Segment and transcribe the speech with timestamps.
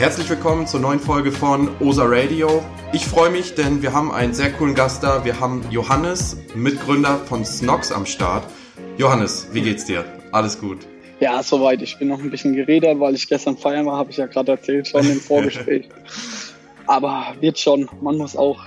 [0.00, 2.64] Herzlich willkommen zur neuen Folge von OSA Radio.
[2.94, 5.26] Ich freue mich, denn wir haben einen sehr coolen Gast da.
[5.26, 8.46] Wir haben Johannes, Mitgründer von Snox am Start.
[8.96, 10.06] Johannes, wie geht's dir?
[10.32, 10.78] Alles gut?
[11.20, 11.82] Ja, soweit.
[11.82, 14.52] Ich bin noch ein bisschen geredet, weil ich gestern feiern war, habe ich ja gerade
[14.52, 15.90] erzählt, schon im Vorgespräch.
[16.86, 18.62] Aber wird schon, man muss auch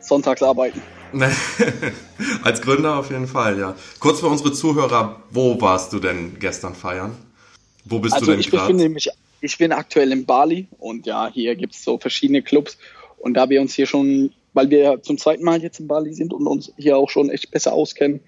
[0.00, 0.82] sonntags arbeiten.
[2.42, 3.76] Als Gründer auf jeden Fall, ja.
[4.00, 7.14] Kurz für unsere Zuhörer, wo warst du denn gestern feiern?
[7.84, 8.72] Wo bist also du denn ich gerade?
[8.72, 9.08] Befinde mich,
[9.42, 12.78] ich bin aktuell in Bali und ja, hier gibt es so verschiedene Clubs.
[13.18, 16.32] Und da wir uns hier schon, weil wir zum zweiten Mal jetzt in Bali sind
[16.32, 18.20] und uns hier auch schon echt besser auskennen,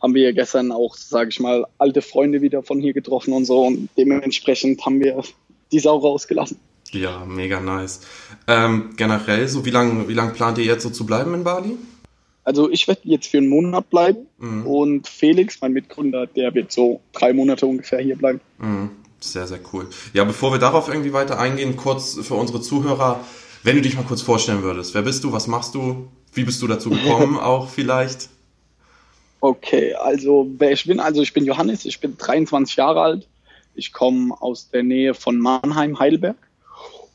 [0.00, 3.66] haben wir gestern auch, sage ich mal, alte Freunde wieder von hier getroffen und so.
[3.66, 5.22] Und dementsprechend haben wir
[5.72, 6.58] die Sau rausgelassen.
[6.92, 8.00] Ja, mega nice.
[8.46, 11.76] Ähm, generell, so wie lange wie lang plant ihr jetzt so zu bleiben in Bali?
[12.44, 14.66] Also ich werde jetzt für einen Monat bleiben mhm.
[14.66, 18.40] und Felix, mein Mitgründer, der wird so drei Monate ungefähr hier bleiben.
[18.58, 18.90] Mhm.
[19.20, 19.88] Sehr, sehr cool.
[20.12, 23.20] Ja, bevor wir darauf irgendwie weiter eingehen, kurz für unsere Zuhörer,
[23.62, 24.94] wenn du dich mal kurz vorstellen würdest.
[24.94, 25.32] Wer bist du?
[25.32, 26.08] Was machst du?
[26.32, 28.28] Wie bist du dazu gekommen auch vielleicht?
[29.40, 33.28] Okay, also wer ich bin, also ich bin Johannes, ich bin 23 Jahre alt.
[33.74, 36.36] Ich komme aus der Nähe von Mannheim, Heidelberg.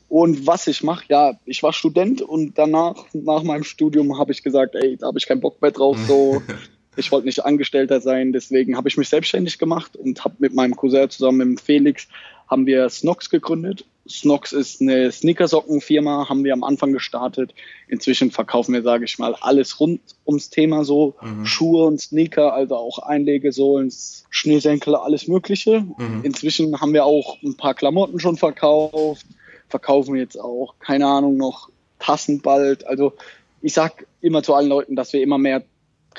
[0.08, 4.42] Und was ich mache, ja, ich war Student und danach, nach meinem Studium, habe ich
[4.42, 5.98] gesagt, ey, da habe ich keinen Bock mehr drauf.
[6.06, 6.40] So,
[6.96, 10.76] ich wollte nicht Angestellter sein, deswegen habe ich mich selbstständig gemacht und habe mit meinem
[10.76, 12.08] Cousin zusammen mit Felix
[12.48, 13.84] haben wir Snox gegründet.
[14.08, 17.54] Snox ist eine Sneakersockenfirma, haben wir am Anfang gestartet.
[17.88, 21.14] Inzwischen verkaufen wir, sage ich mal, alles rund ums Thema so.
[21.22, 21.46] Mhm.
[21.46, 23.90] Schuhe und Sneaker, also auch Einlegesohlen,
[24.28, 25.80] Schnürsenkel, alles Mögliche.
[25.80, 26.20] Mhm.
[26.22, 29.26] Inzwischen haben wir auch ein paar Klamotten schon verkauft,
[29.68, 32.86] verkaufen jetzt auch, keine Ahnung, noch Tassen bald.
[32.86, 33.14] Also
[33.62, 35.62] ich sag immer zu allen Leuten, dass wir immer mehr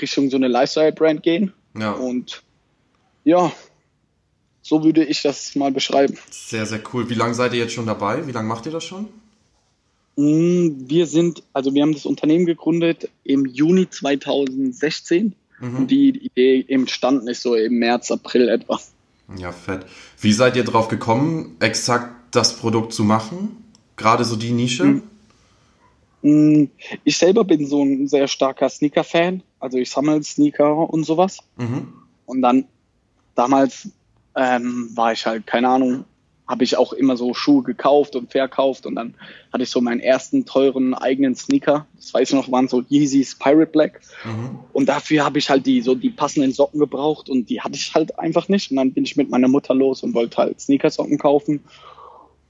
[0.01, 1.53] Richtung so eine Lifestyle-Brand gehen.
[1.77, 1.91] Ja.
[1.91, 2.43] Und
[3.23, 3.51] ja,
[4.61, 6.17] so würde ich das mal beschreiben.
[6.31, 7.09] Sehr, sehr cool.
[7.09, 8.25] Wie lange seid ihr jetzt schon dabei?
[8.27, 9.07] Wie lange macht ihr das schon?
[10.15, 15.75] Mm, wir sind, also wir haben das Unternehmen gegründet im Juni 2016 mhm.
[15.75, 18.79] und die Idee entstanden ist so im März, April etwa.
[19.37, 19.85] Ja, fett.
[20.19, 23.57] Wie seid ihr drauf gekommen, exakt das Produkt zu machen?
[23.97, 24.85] Gerade so die Nische?
[24.85, 25.03] Mhm.
[27.03, 29.43] Ich selber bin so ein sehr starker Sneaker-Fan.
[29.59, 31.37] Also ich sammle Sneaker und sowas.
[31.57, 31.93] Mhm.
[32.25, 32.65] Und dann
[33.35, 33.89] damals
[34.35, 36.05] ähm, war ich halt, keine Ahnung,
[36.47, 39.15] habe ich auch immer so Schuhe gekauft und verkauft und dann
[39.51, 41.87] hatte ich so meinen ersten teuren eigenen Sneaker.
[41.95, 44.01] Das weiß ich noch, waren so Yeezys Pirate Black.
[44.23, 44.59] Mhm.
[44.71, 47.93] Und dafür habe ich halt die so die passenden Socken gebraucht und die hatte ich
[47.93, 48.69] halt einfach nicht.
[48.69, 51.63] Und dann bin ich mit meiner Mutter los und wollte halt Sneakersocken kaufen.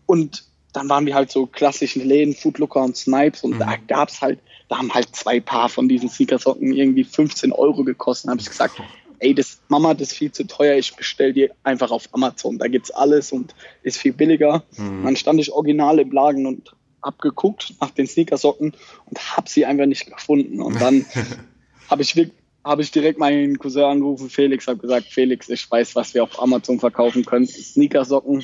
[0.05, 0.43] Und
[0.75, 3.59] dann waren wir halt so klassischen Läden, Footlooker und Snipes und mhm.
[3.59, 8.27] da gab's halt, da haben halt zwei Paar von diesen Sneakersocken irgendwie 15 Euro gekostet.
[8.27, 8.81] Da habe ich gesagt,
[9.19, 12.57] ey, das Mama, das ist viel zu teuer, ich bestell dir einfach auf Amazon.
[12.57, 14.63] Da gibt's alles und ist viel billiger.
[14.77, 15.03] Mhm.
[15.03, 18.73] Dann stand ich original im Laden und hab geguckt nach den Sneakersocken
[19.05, 20.61] und hab sie einfach nicht gefunden.
[20.61, 21.05] Und dann
[21.89, 22.15] habe ich
[22.63, 26.41] habe ich direkt meinen Cousin angerufen, Felix, habe gesagt, Felix, ich weiß, was wir auf
[26.41, 27.45] Amazon verkaufen können.
[27.45, 28.43] Sneakersocken.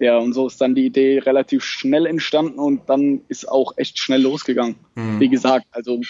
[0.00, 3.98] Ja, und so ist dann die Idee relativ schnell entstanden und dann ist auch echt
[3.98, 4.76] schnell losgegangen.
[4.94, 5.20] Mhm.
[5.20, 6.00] Wie gesagt, also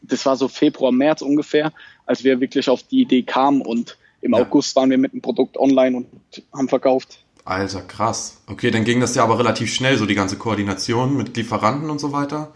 [0.00, 1.70] das war so Februar, März ungefähr,
[2.06, 4.40] als wir wirklich auf die Idee kamen und im ja.
[4.40, 6.06] August waren wir mit dem Produkt online und
[6.52, 7.18] haben verkauft.
[7.44, 8.40] Alter, krass.
[8.46, 11.98] Okay, dann ging das ja aber relativ schnell, so die ganze Koordination mit Lieferanten und
[11.98, 12.52] so weiter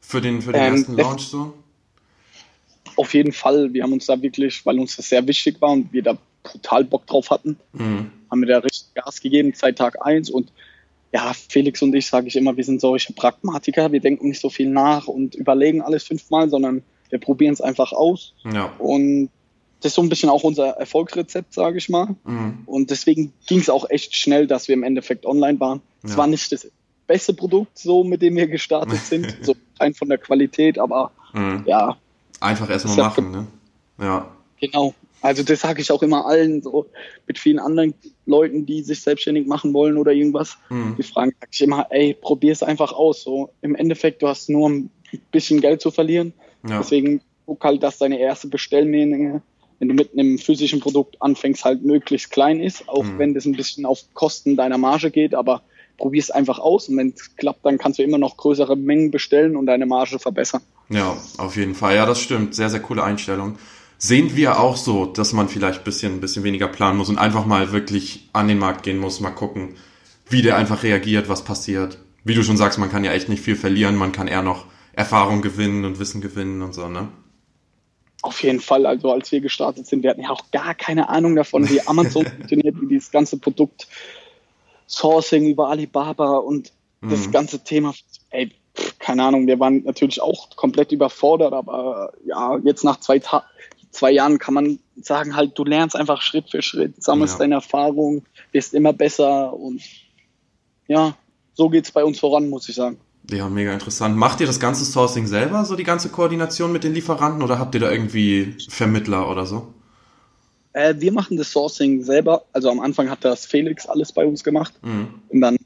[0.00, 1.54] für den, für den ähm, ersten Launch so?
[2.96, 3.72] Auf jeden Fall.
[3.72, 6.84] Wir haben uns da wirklich, weil uns das sehr wichtig war und wir da brutal
[6.84, 8.10] Bock drauf hatten, mhm.
[8.30, 10.52] Haben wir da richtig Gas gegeben seit Tag 1 und
[11.12, 13.90] ja, Felix und ich, sage ich immer, wir sind solche Pragmatiker.
[13.90, 17.92] Wir denken nicht so viel nach und überlegen alles fünfmal, sondern wir probieren es einfach
[17.92, 18.32] aus.
[18.44, 18.72] Ja.
[18.78, 19.30] Und
[19.80, 22.14] das ist so ein bisschen auch unser Erfolgsrezept, sage ich mal.
[22.24, 22.60] Mhm.
[22.66, 25.80] Und deswegen ging es auch echt schnell, dass wir im Endeffekt online waren.
[26.02, 26.16] Es ja.
[26.18, 26.70] war nicht das
[27.06, 31.64] beste Produkt, so mit dem wir gestartet sind, so rein von der Qualität, aber mhm.
[31.66, 31.96] ja.
[32.40, 33.46] Einfach erstmal machen, ne?
[33.98, 34.30] Ja.
[34.60, 34.94] Genau.
[35.22, 36.86] Also das sage ich auch immer allen, so
[37.26, 37.94] mit vielen anderen
[38.30, 40.56] Leuten, die sich selbstständig machen wollen oder irgendwas.
[40.70, 40.94] Mhm.
[40.96, 43.22] Die fragen sag ich immer, ey, probier es einfach aus.
[43.22, 44.90] So im Endeffekt, du hast nur ein
[45.32, 46.32] bisschen Geld zu verlieren.
[46.66, 46.78] Ja.
[46.78, 49.42] Deswegen guck halt, dass deine erste Bestellmenge,
[49.78, 53.18] wenn du mit einem physischen Produkt anfängst, halt möglichst klein ist, auch mhm.
[53.18, 55.62] wenn das ein bisschen auf Kosten deiner Marge geht, aber
[55.96, 59.10] probier es einfach aus und wenn es klappt, dann kannst du immer noch größere Mengen
[59.10, 60.62] bestellen und deine Marge verbessern.
[60.88, 61.96] Ja, auf jeden Fall.
[61.96, 62.54] Ja, das stimmt.
[62.54, 63.58] Sehr, sehr coole Einstellung
[64.00, 67.18] sehen wir auch so, dass man vielleicht ein bisschen, ein bisschen weniger planen muss und
[67.18, 69.76] einfach mal wirklich an den Markt gehen muss, mal gucken,
[70.28, 71.98] wie der einfach reagiert, was passiert.
[72.24, 74.66] Wie du schon sagst, man kann ja echt nicht viel verlieren, man kann eher noch
[74.94, 77.08] Erfahrung gewinnen und Wissen gewinnen und so, ne?
[78.22, 78.84] Auf jeden Fall.
[78.84, 82.26] Also als wir gestartet sind, wir hatten ja auch gar keine Ahnung davon, wie Amazon
[82.36, 83.86] funktioniert, wie dieses ganze Produkt
[84.86, 86.72] Sourcing über Alibaba und
[87.02, 87.32] das mhm.
[87.32, 87.94] ganze Thema,
[88.30, 88.50] ey,
[88.98, 93.44] keine Ahnung, wir waren natürlich auch komplett überfordert, aber ja, jetzt nach zwei, Ta
[93.90, 97.38] zwei Jahren kann man sagen, halt, du lernst einfach Schritt für Schritt, sammelst ja.
[97.40, 98.22] deine Erfahrung,
[98.52, 99.82] wirst immer besser und
[100.86, 101.14] ja,
[101.54, 102.98] so geht es bei uns voran, muss ich sagen.
[103.30, 104.16] Ja, mega interessant.
[104.16, 107.74] Macht ihr das ganze Sourcing selber, so die ganze Koordination mit den Lieferanten oder habt
[107.74, 109.72] ihr da irgendwie Vermittler oder so?
[110.72, 112.44] Äh, wir machen das Sourcing selber.
[112.52, 114.72] Also am Anfang hat das Felix alles bei uns gemacht.
[114.82, 115.08] Mhm.
[115.28, 115.56] Und dann,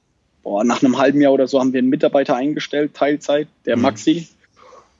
[0.42, 3.82] boah, nach einem halben Jahr oder so haben wir einen Mitarbeiter eingestellt, Teilzeit, der mhm.
[3.82, 4.28] Maxi.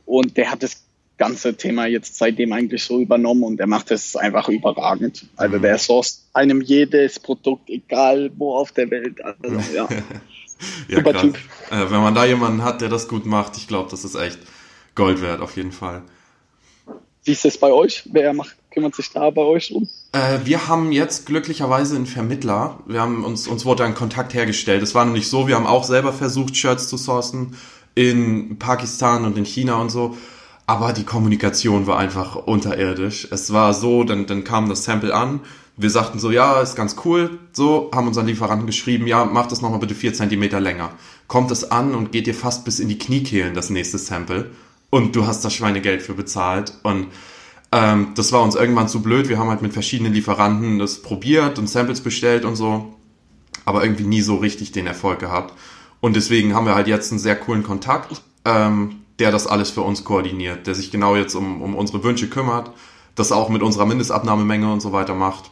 [0.06, 0.83] Und der hat das
[1.16, 5.26] ganze Thema jetzt seitdem eigentlich so übernommen und der macht es einfach überragend.
[5.36, 5.62] Also mhm.
[5.62, 9.20] der sourced einem jedes Produkt, egal wo auf der Welt.
[9.24, 9.88] Also, ja.
[10.88, 11.36] ja, Super Typ.
[11.70, 14.38] Äh, wenn man da jemanden hat, der das gut macht, ich glaube, das ist echt
[14.94, 16.02] Gold wert, auf jeden Fall.
[17.24, 18.02] Wie ist es bei euch?
[18.12, 19.88] Wer macht, kümmert sich da bei euch um?
[20.12, 22.80] Äh, wir haben jetzt glücklicherweise einen Vermittler.
[22.86, 24.82] Wir haben uns, uns wurde ein Kontakt hergestellt.
[24.82, 27.56] Es war nämlich so, wir haben auch selber versucht, Shirts zu sourcen
[27.94, 30.16] in Pakistan und in China und so.
[30.66, 33.28] Aber die Kommunikation war einfach unterirdisch.
[33.30, 35.40] Es war so, dann, dann kam das Sample an.
[35.76, 37.38] Wir sagten so, ja, ist ganz cool.
[37.52, 40.90] So, haben unseren Lieferanten geschrieben, ja, mach das nochmal bitte vier Zentimeter länger.
[41.26, 44.50] Kommt es an und geht dir fast bis in die Kniekehlen, das nächste Sample.
[44.88, 46.74] Und du hast das Schweinegeld für bezahlt.
[46.82, 47.08] Und
[47.72, 49.28] ähm, das war uns irgendwann zu blöd.
[49.28, 52.94] Wir haben halt mit verschiedenen Lieferanten das probiert und Samples bestellt und so.
[53.66, 55.52] Aber irgendwie nie so richtig den Erfolg gehabt.
[56.00, 58.22] Und deswegen haben wir halt jetzt einen sehr coolen Kontakt.
[58.44, 62.28] Ähm, der das alles für uns koordiniert, der sich genau jetzt um, um unsere Wünsche
[62.28, 62.70] kümmert,
[63.14, 65.50] das auch mit unserer Mindestabnahmemenge und so weiter macht.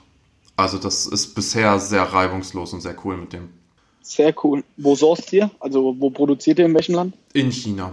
[0.57, 3.51] Also das ist bisher sehr reibungslos und sehr cool mit dem.
[4.03, 4.65] Sehr cool.
[4.77, 5.51] Wo sourced ihr?
[5.61, 7.15] Also wo produziert ihr in welchem Land?
[7.33, 7.93] In China.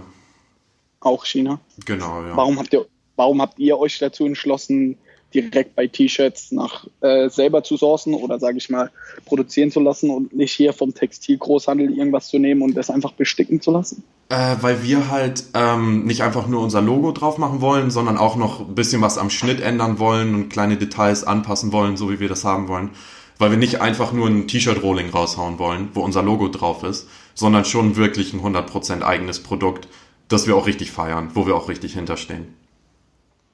[1.00, 1.60] Auch China?
[1.86, 2.36] Genau, ja.
[2.36, 2.84] Warum habt ihr,
[3.16, 4.98] warum habt ihr euch dazu entschlossen,
[5.34, 8.90] direkt bei T-Shirts nach äh, selber zu sourcen oder sage ich mal
[9.26, 13.60] produzieren zu lassen und nicht hier vom Textilgroßhandel irgendwas zu nehmen und das einfach besticken
[13.60, 14.02] zu lassen?
[14.28, 18.36] Äh, weil wir halt ähm, nicht einfach nur unser Logo drauf machen wollen, sondern auch
[18.36, 22.20] noch ein bisschen was am Schnitt ändern wollen und kleine Details anpassen wollen, so wie
[22.20, 22.90] wir das haben wollen.
[23.38, 27.64] Weil wir nicht einfach nur ein T-Shirt-Rolling raushauen wollen, wo unser Logo drauf ist, sondern
[27.64, 29.88] schon wirklich ein 100% eigenes Produkt,
[30.28, 32.59] das wir auch richtig feiern, wo wir auch richtig hinterstehen.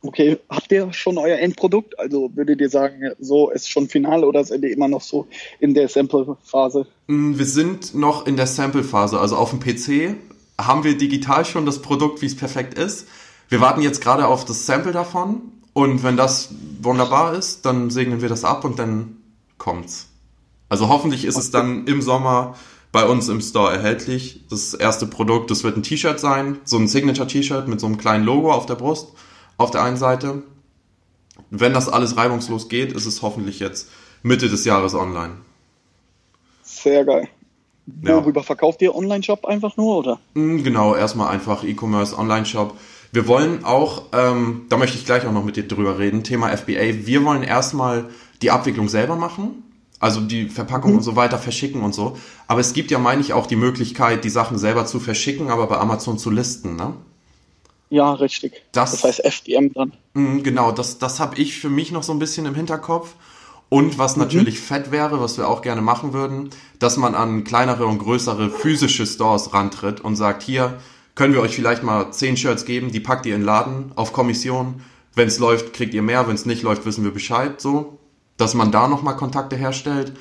[0.03, 1.99] Okay, habt ihr schon euer Endprodukt?
[1.99, 5.27] Also würdet ihr sagen, so ist schon final oder seid ihr immer noch so
[5.59, 6.87] in der Sample-Phase?
[7.07, 9.19] Mm, wir sind noch in der Sample-Phase.
[9.19, 10.17] Also auf dem PC
[10.61, 13.09] haben wir digital schon das Produkt, wie es perfekt ist.
[13.49, 15.41] Wir warten jetzt gerade auf das Sample davon
[15.73, 19.17] und wenn das wunderbar ist, dann segnen wir das ab und dann
[19.59, 20.09] kommt's.
[20.69, 22.57] Also hoffentlich ist es dann im Sommer
[22.93, 24.45] bei uns im Store erhältlich.
[24.51, 28.25] Das erste Produkt, das wird ein T-Shirt sein, so ein Signature-T-Shirt mit so einem kleinen
[28.25, 29.09] Logo auf der Brust
[29.57, 30.43] auf der einen Seite.
[31.51, 33.89] Wenn das alles reibungslos geht, ist es hoffentlich jetzt
[34.23, 35.35] Mitte des Jahres online.
[36.63, 37.29] Sehr geil.
[37.87, 38.45] Worüber ja.
[38.45, 40.21] verkauft ihr Online-Shop einfach nur, oder?
[40.35, 42.77] Mm, genau, erstmal einfach E-Commerce, Online-Shop.
[43.13, 46.49] Wir wollen auch, ähm, da möchte ich gleich auch noch mit dir drüber reden, Thema
[46.49, 47.07] FBA.
[47.07, 48.07] Wir wollen erstmal
[48.43, 49.63] die Abwicklung selber machen,
[50.01, 50.97] also die Verpackung mhm.
[50.99, 52.19] und so weiter verschicken und so.
[52.49, 55.69] Aber es gibt ja, meine ich, auch die Möglichkeit, die Sachen selber zu verschicken, aber
[55.69, 56.95] bei Amazon zu listen, ne?
[57.89, 58.63] Ja, richtig.
[58.73, 59.93] Das, das heißt FDM dann.
[60.15, 63.15] Mm, genau, das, das habe ich für mich noch so ein bisschen im Hinterkopf.
[63.69, 64.23] Und was mhm.
[64.23, 68.51] natürlich fett wäre, was wir auch gerne machen würden, dass man an kleinere und größere
[68.51, 70.79] physische Stores rantritt und sagt, hier
[71.15, 74.13] können wir euch vielleicht mal zehn Shirts geben, die packt ihr in den Laden auf
[74.13, 74.83] Kommission.
[75.15, 77.61] Wenn es läuft, kriegt ihr mehr, wenn es nicht läuft, wissen wir Bescheid.
[77.61, 77.99] So,
[78.37, 80.13] dass man da nochmal Kontakte herstellt.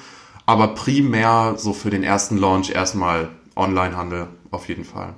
[0.46, 5.16] Aber primär so für den ersten Launch erstmal Onlinehandel auf jeden Fall.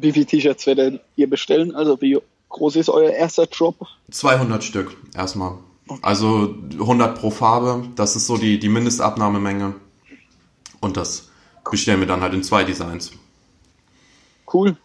[0.00, 1.74] Wie viele T-Shirts werdet ihr bestellen?
[1.74, 3.76] Also wie groß ist euer erster Drop?
[4.10, 5.54] 200 Stück erstmal.
[5.86, 6.00] Okay.
[6.02, 9.74] Also 100 pro Farbe, das ist so die, die Mindestabnahmemenge.
[10.80, 11.28] Und das
[11.68, 13.12] bestellen wir dann halt in zwei Designs.
[14.52, 14.76] Cool.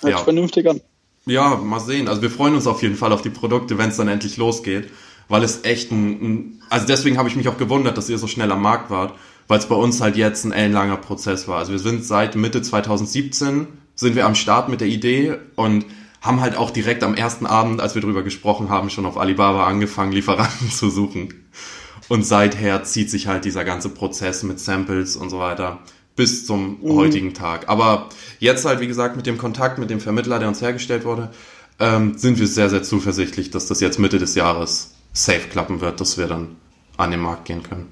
[0.00, 0.18] Hört ja.
[0.18, 0.80] vernünftig an.
[1.26, 2.08] Ja, mal sehen.
[2.08, 4.90] Also wir freuen uns auf jeden Fall auf die Produkte, wenn es dann endlich losgeht.
[5.28, 8.28] Weil es echt ein, ein also deswegen habe ich mich auch gewundert, dass ihr so
[8.28, 9.14] schnell am Markt wart,
[9.48, 11.58] weil es bei uns halt jetzt ein ellenlanger Prozess war.
[11.58, 15.86] Also wir sind seit Mitte 2017 sind wir am Start mit der Idee und
[16.20, 19.66] haben halt auch direkt am ersten Abend, als wir drüber gesprochen haben, schon auf Alibaba
[19.66, 21.48] angefangen, Lieferanten zu suchen.
[22.08, 25.80] Und seither zieht sich halt dieser ganze Prozess mit Samples und so weiter
[26.14, 26.94] bis zum mhm.
[26.94, 27.68] heutigen Tag.
[27.68, 31.30] Aber jetzt halt, wie gesagt, mit dem Kontakt mit dem Vermittler, der uns hergestellt wurde,
[31.78, 36.00] ähm, sind wir sehr, sehr zuversichtlich, dass das jetzt Mitte des Jahres safe klappen wird,
[36.00, 36.56] dass wir dann
[36.96, 37.88] an den Markt gehen können.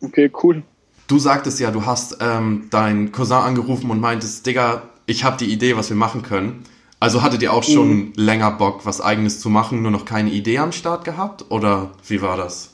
[0.00, 0.62] Okay, cool.
[1.06, 5.52] Du sagtest ja, du hast ähm, deinen Cousin angerufen und meintest, Digga, ich habe die
[5.52, 6.64] Idee, was wir machen können.
[6.98, 8.12] Also hattet ihr auch schon mhm.
[8.16, 11.44] länger Bock, was eigenes zu machen, nur noch keine Idee am Start gehabt?
[11.50, 12.72] Oder wie war das?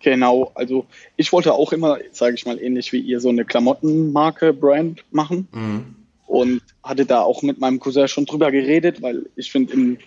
[0.00, 4.54] Genau, also ich wollte auch immer, sage ich mal, ähnlich wie ihr, so eine Klamottenmarke,
[4.54, 5.46] Brand machen.
[5.52, 5.94] Mhm.
[6.26, 9.98] Und hatte da auch mit meinem Cousin schon drüber geredet, weil ich finde, im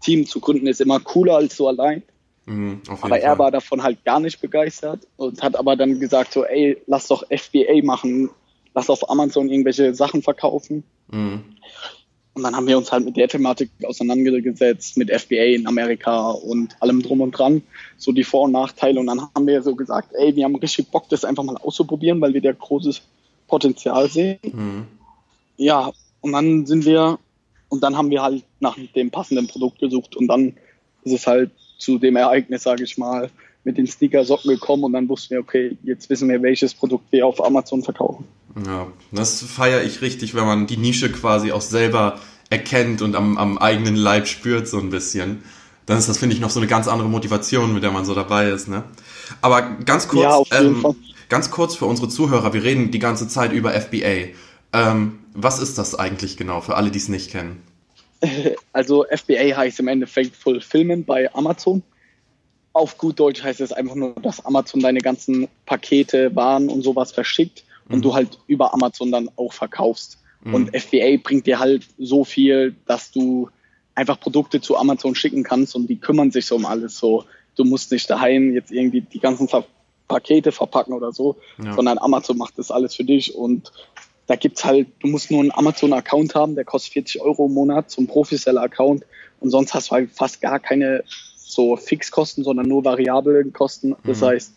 [0.00, 2.02] Team zu gründen ist immer cooler als so allein.
[2.48, 6.44] Mhm, aber er war davon halt gar nicht begeistert und hat aber dann gesagt so,
[6.46, 8.30] ey, lass doch FBA machen,
[8.74, 10.82] lass auf Amazon irgendwelche Sachen verkaufen.
[11.10, 11.44] Mhm.
[12.32, 16.80] Und dann haben wir uns halt mit der Thematik auseinandergesetzt, mit FBA in Amerika und
[16.80, 17.62] allem drum und dran,
[17.98, 18.98] so die Vor- und Nachteile.
[19.00, 22.20] Und dann haben wir so gesagt, ey, wir haben richtig Bock, das einfach mal auszuprobieren,
[22.20, 23.02] weil wir da großes
[23.46, 24.38] Potenzial sehen.
[24.42, 24.86] Mhm.
[25.56, 27.18] Ja, und dann sind wir,
[27.68, 30.56] und dann haben wir halt nach dem passenden Produkt gesucht und dann
[31.04, 33.30] ist es halt zu dem Ereignis, sage ich mal,
[33.64, 37.26] mit den Sneaker-Socken gekommen und dann wussten wir, okay, jetzt wissen wir, welches Produkt wir
[37.26, 38.24] auf Amazon verkaufen.
[38.66, 42.18] Ja, das feiere ich richtig, wenn man die Nische quasi auch selber
[42.50, 45.42] erkennt und am, am eigenen Leib spürt so ein bisschen.
[45.86, 48.14] Dann ist das, finde ich, noch so eine ganz andere Motivation, mit der man so
[48.14, 48.68] dabei ist.
[48.68, 48.84] Ne?
[49.40, 50.84] Aber ganz kurz, ja, ähm,
[51.28, 54.32] ganz kurz für unsere Zuhörer, wir reden die ganze Zeit über FBA.
[54.72, 57.62] Ähm, was ist das eigentlich genau für alle, die es nicht kennen?
[58.78, 61.82] Also FBA heißt im Endeffekt Fulfillment bei Amazon.
[62.72, 67.10] Auf gut Deutsch heißt es einfach nur, dass Amazon deine ganzen Pakete, Waren und sowas
[67.10, 68.02] verschickt und mhm.
[68.02, 70.18] du halt über Amazon dann auch verkaufst.
[70.44, 70.54] Mhm.
[70.54, 73.50] Und FBA bringt dir halt so viel, dass du
[73.96, 77.24] einfach Produkte zu Amazon schicken kannst und die kümmern sich so um alles so.
[77.56, 79.48] Du musst nicht daheim jetzt irgendwie die ganzen
[80.06, 81.74] Pakete verpacken oder so, ja.
[81.74, 83.72] sondern Amazon macht das alles für dich und
[84.28, 87.90] da gibt's halt, du musst nur einen Amazon-Account haben, der kostet 40 Euro im Monat,
[87.90, 89.04] zum Profiseller-Account
[89.40, 91.02] und sonst hast du halt fast gar keine
[91.36, 93.96] so Fixkosten, sondern nur variable Kosten.
[94.04, 94.26] Das mhm.
[94.26, 94.52] heißt,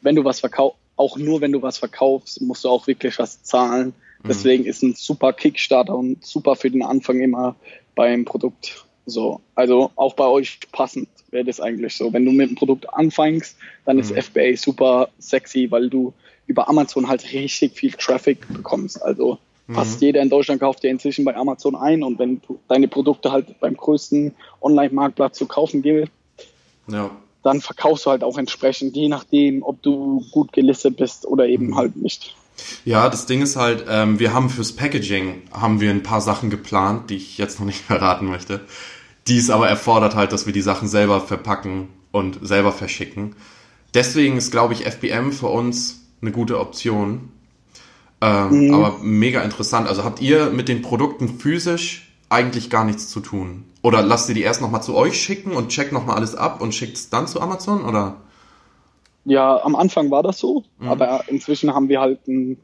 [0.00, 3.42] wenn du was verkaufst, auch nur wenn du was verkaufst, musst du auch wirklich was
[3.42, 3.94] zahlen.
[4.22, 4.28] Mhm.
[4.28, 7.56] Deswegen ist ein super Kickstarter und super für den Anfang immer
[7.96, 9.40] beim Produkt so.
[9.56, 12.12] Also auch bei euch passend wäre das eigentlich so.
[12.12, 14.02] Wenn du mit dem Produkt anfängst, dann mhm.
[14.02, 16.12] ist FBA super sexy, weil du
[16.50, 19.02] über Amazon halt richtig viel Traffic bekommst.
[19.02, 19.74] Also mhm.
[19.74, 23.32] fast jeder in Deutschland kauft dir inzwischen bei Amazon ein und wenn du deine Produkte
[23.32, 26.12] halt beim größten Online-Marktplatz zu kaufen gibst,
[26.88, 27.10] ja
[27.42, 31.68] dann verkaufst du halt auch entsprechend, je nachdem, ob du gut gelistet bist oder eben
[31.68, 31.76] mhm.
[31.76, 32.34] halt nicht.
[32.84, 36.50] Ja, das Ding ist halt, ähm, wir haben fürs Packaging haben wir ein paar Sachen
[36.50, 38.60] geplant, die ich jetzt noch nicht verraten möchte.
[39.28, 43.36] Die es aber erfordert halt, dass wir die Sachen selber verpacken und selber verschicken.
[43.94, 47.30] Deswegen ist, glaube ich, FBM für uns eine gute Option.
[48.20, 48.74] Ähm, mhm.
[48.74, 49.88] Aber mega interessant.
[49.88, 53.64] Also habt ihr mit den Produkten physisch eigentlich gar nichts zu tun?
[53.82, 56.74] Oder lasst ihr die erst nochmal zu euch schicken und checkt nochmal alles ab und
[56.74, 57.84] schickt es dann zu Amazon?
[57.84, 58.16] Oder?
[59.24, 60.88] Ja, am Anfang war das so, mhm.
[60.88, 62.58] aber inzwischen haben wir halt ein,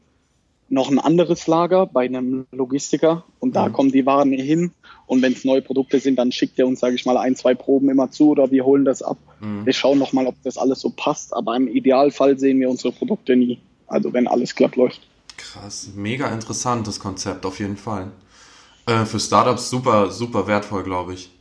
[0.69, 3.73] noch ein anderes Lager bei einem Logistiker und da mhm.
[3.73, 4.71] kommen die Waren hin
[5.07, 7.55] und wenn es neue Produkte sind, dann schickt er uns, sage ich mal, ein, zwei
[7.55, 9.17] Proben immer zu oder wir holen das ab.
[9.39, 9.65] Mhm.
[9.65, 13.35] Wir schauen nochmal, ob das alles so passt, aber im Idealfall sehen wir unsere Produkte
[13.35, 13.59] nie.
[13.87, 15.01] Also wenn alles glatt läuft.
[15.37, 18.11] Krass, mega interessantes Konzept auf jeden Fall.
[18.85, 21.31] Äh, für Startups super, super wertvoll, glaube ich.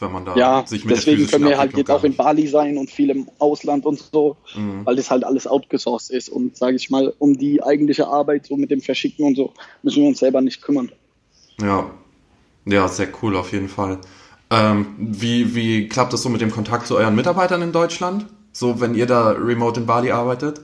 [0.00, 2.78] Wenn man da ja, sich mit deswegen können wir halt jetzt auch in Bali sein
[2.78, 4.86] und viel im Ausland und so, mhm.
[4.86, 6.28] weil das halt alles outgesourced ist.
[6.28, 9.52] Und sage ich mal, um die eigentliche Arbeit so mit dem Verschicken und so
[9.82, 10.92] müssen wir uns selber nicht kümmern.
[11.60, 11.90] Ja,
[12.70, 13.98] ja, sehr cool auf jeden Fall.
[14.50, 18.26] Ähm, wie, wie klappt das so mit dem Kontakt zu euren Mitarbeitern in Deutschland?
[18.52, 20.62] So, wenn ihr da remote in Bali arbeitet?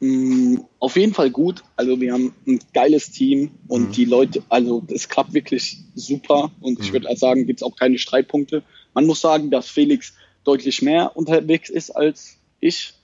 [0.00, 1.62] Mm, auf jeden Fall gut.
[1.76, 3.92] Also wir haben ein geiles Team und mhm.
[3.92, 6.84] die Leute, also es klappt wirklich super und mhm.
[6.84, 8.62] ich würde sagen, gibt es auch keine Streitpunkte.
[8.94, 10.14] Man muss sagen, dass Felix
[10.44, 12.94] deutlich mehr unterwegs ist als ich,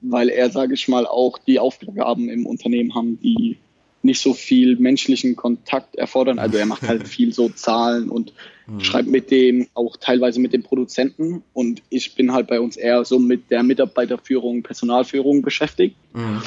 [0.00, 3.58] weil er, sage ich mal, auch die Aufgaben im Unternehmen haben, die
[4.02, 6.38] nicht so viel menschlichen Kontakt erfordern.
[6.38, 8.32] Also er macht halt viel so Zahlen und
[8.66, 8.80] mhm.
[8.80, 11.42] schreibt mit dem, auch teilweise mit dem Produzenten.
[11.52, 15.96] Und ich bin halt bei uns eher so mit der Mitarbeiterführung, Personalführung beschäftigt.
[16.14, 16.42] Mhm.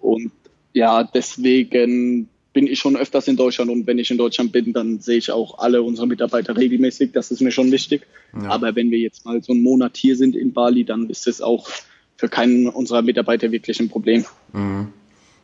[0.00, 0.32] Und
[0.72, 4.98] ja, deswegen bin ich schon öfters in Deutschland und wenn ich in Deutschland bin, dann
[4.98, 7.12] sehe ich auch alle unsere Mitarbeiter regelmäßig.
[7.12, 8.06] Das ist mir schon wichtig.
[8.34, 8.48] Ja.
[8.48, 11.40] Aber wenn wir jetzt mal so einen Monat hier sind in Bali, dann ist es
[11.40, 11.68] auch
[12.16, 14.24] für keinen unserer Mitarbeiter wirklich ein Problem.
[14.52, 14.92] Mhm.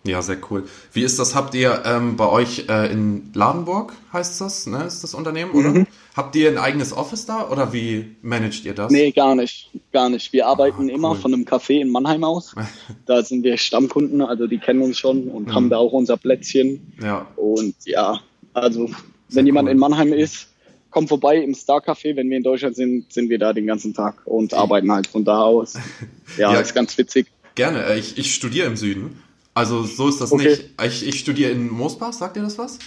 [0.07, 0.65] Ja, sehr cool.
[0.93, 1.35] Wie ist das?
[1.35, 4.85] Habt ihr ähm, bei euch äh, in Ladenburg, heißt das, ne?
[4.85, 5.71] Ist das Unternehmen, oder?
[5.71, 5.87] Mhm.
[6.15, 8.93] Habt ihr ein eigenes Office da oder wie managt ihr das?
[8.93, 9.71] Nee, gar nicht.
[9.93, 10.35] Gar nicht.
[10.35, 10.91] Wir arbeiten ah, cool.
[10.91, 12.55] immer von einem Café in Mannheim aus.
[13.07, 15.55] da sind wir Stammkunden, also die kennen uns schon und mhm.
[15.55, 16.93] haben da auch unser Plätzchen.
[17.03, 17.27] Ja.
[17.37, 18.21] Und ja,
[18.53, 18.97] also sehr
[19.31, 19.73] wenn jemand cool.
[19.73, 20.49] in Mannheim ist,
[20.91, 22.15] kommt vorbei im Star Café.
[22.15, 25.25] Wenn wir in Deutschland sind, sind wir da den ganzen Tag und arbeiten halt von
[25.25, 25.79] da aus.
[26.37, 27.27] Ja, ja ist ganz witzig.
[27.55, 27.85] Gerne.
[27.85, 29.23] Äh, ich, ich studiere im Süden
[29.55, 30.49] also so ist das okay.
[30.49, 30.71] nicht.
[30.83, 32.79] Ich, ich studiere in Moosbach, sagt ihr das was?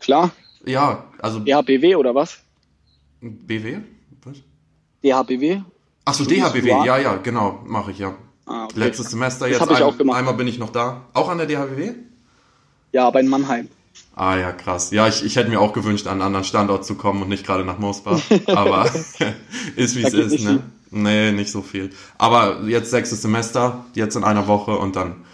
[0.00, 0.30] Klar.
[0.64, 1.40] Ja, also.
[1.40, 2.38] DHBW oder was?
[3.20, 3.78] BW?
[4.24, 4.36] Was?
[5.02, 5.62] DHBW?
[6.04, 8.14] Achso, DHBW, ja, ja, genau, mache ich ja.
[8.46, 8.78] Ah, okay.
[8.78, 9.70] Letztes Semester das jetzt.
[9.70, 10.18] Ich ein, auch gemacht.
[10.18, 11.02] Einmal bin ich noch da.
[11.12, 11.92] Auch an der DHBW?
[12.92, 13.68] Ja, aber in Mannheim.
[14.14, 14.90] Ah ja, krass.
[14.90, 17.46] Ja, ich, ich hätte mir auch gewünscht, an einen anderen Standort zu kommen und nicht
[17.46, 18.20] gerade nach Mosbach.
[18.46, 18.90] Aber
[19.76, 20.50] ist wie es ist, ne?
[20.50, 20.62] Viel.
[20.90, 21.90] Nee, nicht so viel.
[22.16, 25.24] Aber jetzt sechstes Semester, jetzt in einer Woche und dann,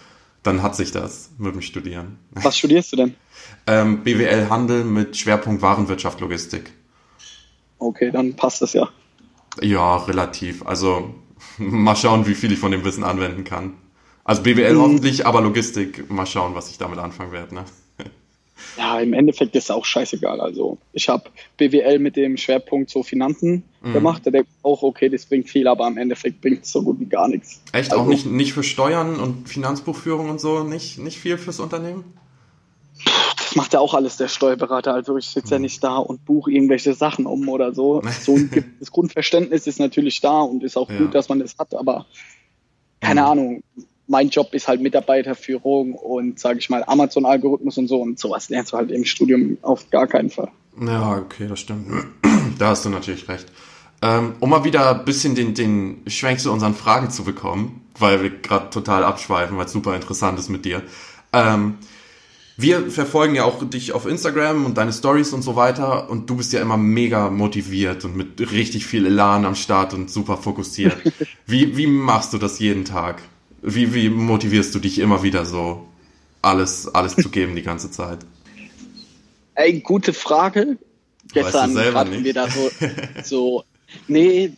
[0.45, 2.19] dann hat sich das mit dem Studieren.
[2.31, 3.17] Was studierst du denn?
[3.67, 6.73] ähm, BWL Handel mit Schwerpunkt Warenwirtschaft Logistik.
[7.79, 8.89] Okay, dann passt das ja.
[9.61, 10.67] Ja, relativ.
[10.67, 11.15] Also
[11.59, 13.75] mal schauen, wie viel ich von dem Wissen anwenden kann.
[14.25, 14.81] Also BWL mhm.
[14.81, 17.55] hoffentlich, aber Logistik, mal schauen, was ich damit anfangen werde.
[17.55, 17.65] Ne?
[18.77, 20.41] Ja, im Endeffekt ist es auch scheißegal.
[20.41, 23.93] Also ich habe BWL mit dem Schwerpunkt so Finanzen mhm.
[23.93, 24.23] gemacht.
[24.25, 27.01] Da denke ich auch, okay, das bringt viel, aber im Endeffekt bringt es so gut
[27.01, 27.63] wie gar nichts.
[27.73, 27.93] Echt?
[27.93, 30.65] Also, auch nicht, nicht für Steuern und Finanzbuchführung und so?
[30.65, 32.05] Nicht, nicht viel fürs Unternehmen?
[33.39, 34.95] Das macht ja auch alles der Steuerberater.
[34.95, 35.63] Also ich sitze ja mhm.
[35.63, 38.03] nicht da und buche irgendwelche Sachen um oder so.
[38.21, 40.99] So ein das Grundverständnis ist natürlich da und ist auch ja.
[40.99, 42.07] gut, dass man das hat, aber
[43.01, 43.27] keine mhm.
[43.27, 43.63] Ahnung
[44.07, 48.01] mein Job ist halt Mitarbeiterführung und, sage ich mal, Amazon-Algorithmus und so.
[48.01, 50.51] Und sowas lernst du halt im Studium auf gar keinen Fall.
[50.81, 51.89] Ja, okay, das stimmt.
[52.59, 53.47] Da hast du natürlich recht.
[54.01, 58.23] Ähm, um mal wieder ein bisschen den, den Schwenk zu unseren Fragen zu bekommen, weil
[58.23, 60.83] wir gerade total abschweifen, weil es super interessant ist mit dir.
[61.33, 61.79] Ähm,
[62.57, 66.37] wir verfolgen ja auch dich auf Instagram und deine Stories und so weiter und du
[66.37, 70.97] bist ja immer mega motiviert und mit richtig viel Elan am Start und super fokussiert.
[71.47, 73.23] wie, wie machst du das jeden Tag?
[73.67, 75.87] Wie, wie motivierst du dich immer wieder so,
[76.43, 78.19] alles, alles zu geben die ganze Zeit?
[79.55, 80.77] Ey, gute Frage.
[81.33, 82.25] Gestern hatten nicht?
[82.25, 82.71] wir da so,
[83.25, 83.65] so
[84.07, 84.53] nee,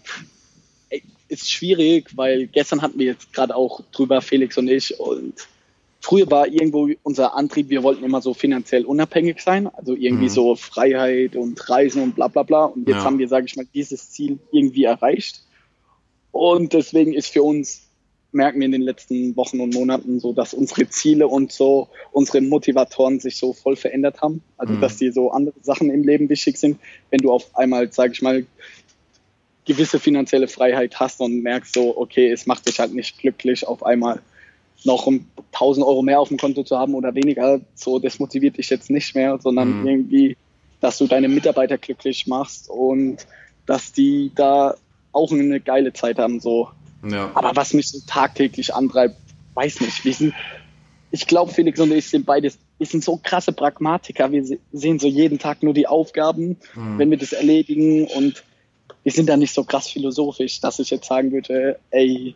[1.29, 5.35] ist schwierig, weil gestern hatten wir jetzt gerade auch drüber, Felix und ich, und
[6.01, 10.31] früher war irgendwo unser Antrieb, wir wollten immer so finanziell unabhängig sein, also irgendwie mhm.
[10.31, 12.65] so Freiheit und Reisen und bla bla bla.
[12.65, 13.05] Und jetzt ja.
[13.05, 15.43] haben wir, sage ich mal, dieses Ziel irgendwie erreicht.
[16.33, 17.86] Und deswegen ist für uns
[18.33, 22.41] merken wir in den letzten Wochen und Monaten so, dass unsere Ziele und so unsere
[22.41, 24.43] Motivatoren sich so voll verändert haben.
[24.57, 24.81] Also mhm.
[24.81, 26.79] dass die so andere Sachen im Leben wichtig sind.
[27.11, 28.47] Wenn du auf einmal, sage ich mal,
[29.65, 33.85] gewisse finanzielle Freiheit hast und merkst so, okay, es macht dich halt nicht glücklich, auf
[33.85, 34.21] einmal
[34.85, 38.59] noch ein 1000 Euro mehr auf dem Konto zu haben oder weniger, so das motiviert
[38.59, 39.87] dich jetzt nicht mehr, sondern mhm.
[39.87, 40.37] irgendwie,
[40.81, 43.27] dass du deine Mitarbeiter glücklich machst und
[43.65, 44.77] dass die da
[45.13, 46.69] auch eine geile Zeit haben, so
[47.05, 47.31] ja.
[47.35, 49.17] Aber was mich so tagtäglich antreibt,
[49.55, 50.03] weiß nicht.
[50.03, 50.35] Sind,
[51.11, 54.31] ich glaube, Felix und ich sind beides, wir sind so krasse Pragmatiker.
[54.33, 56.99] Wir sehen so jeden Tag nur die Aufgaben, mhm.
[56.99, 58.45] wenn wir das erledigen und
[59.03, 62.35] wir sind da nicht so krass philosophisch, dass ich jetzt sagen würde, ey,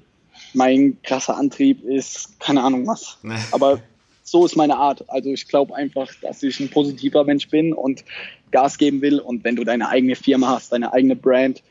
[0.54, 3.18] mein krasser Antrieb ist keine Ahnung was.
[3.22, 3.34] Nee.
[3.52, 3.80] Aber
[4.22, 5.04] so ist meine Art.
[5.08, 8.04] Also ich glaube einfach, dass ich ein positiver Mensch bin und
[8.50, 9.18] Gas geben will.
[9.18, 11.62] Und wenn du deine eigene Firma hast, deine eigene Brand,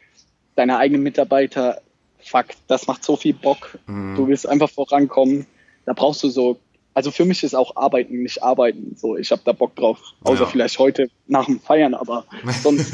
[0.56, 1.82] deine eigenen Mitarbeiter,
[2.24, 3.78] fuck, das macht so viel Bock.
[3.88, 4.16] Mhm.
[4.16, 5.46] Du willst einfach vorankommen.
[5.86, 6.60] Da brauchst du so,
[6.94, 8.96] also für mich ist auch Arbeiten nicht Arbeiten.
[8.98, 10.00] So, ich habe da Bock drauf.
[10.24, 10.48] Außer ja.
[10.48, 12.26] vielleicht heute nach dem Feiern, aber
[12.64, 12.94] sonst,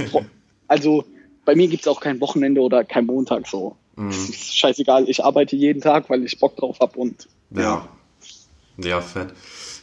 [0.68, 1.04] also
[1.44, 3.76] bei mir gibt es auch kein Wochenende oder kein Montag so.
[3.96, 4.10] Mhm.
[4.10, 7.28] ist scheißegal, ich arbeite jeden Tag, weil ich Bock drauf habe und.
[7.52, 7.88] Ja.
[8.78, 9.30] Ja, fett.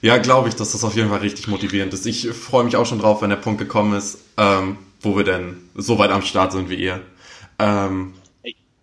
[0.02, 2.05] Ja, glaube ich, dass das auf jeden Fall richtig motivierend ist.
[2.07, 5.57] Ich freue mich auch schon drauf, wenn der Punkt gekommen ist, ähm, wo wir denn
[5.74, 7.00] so weit am Start sind wie ihr.
[7.59, 8.12] Ähm,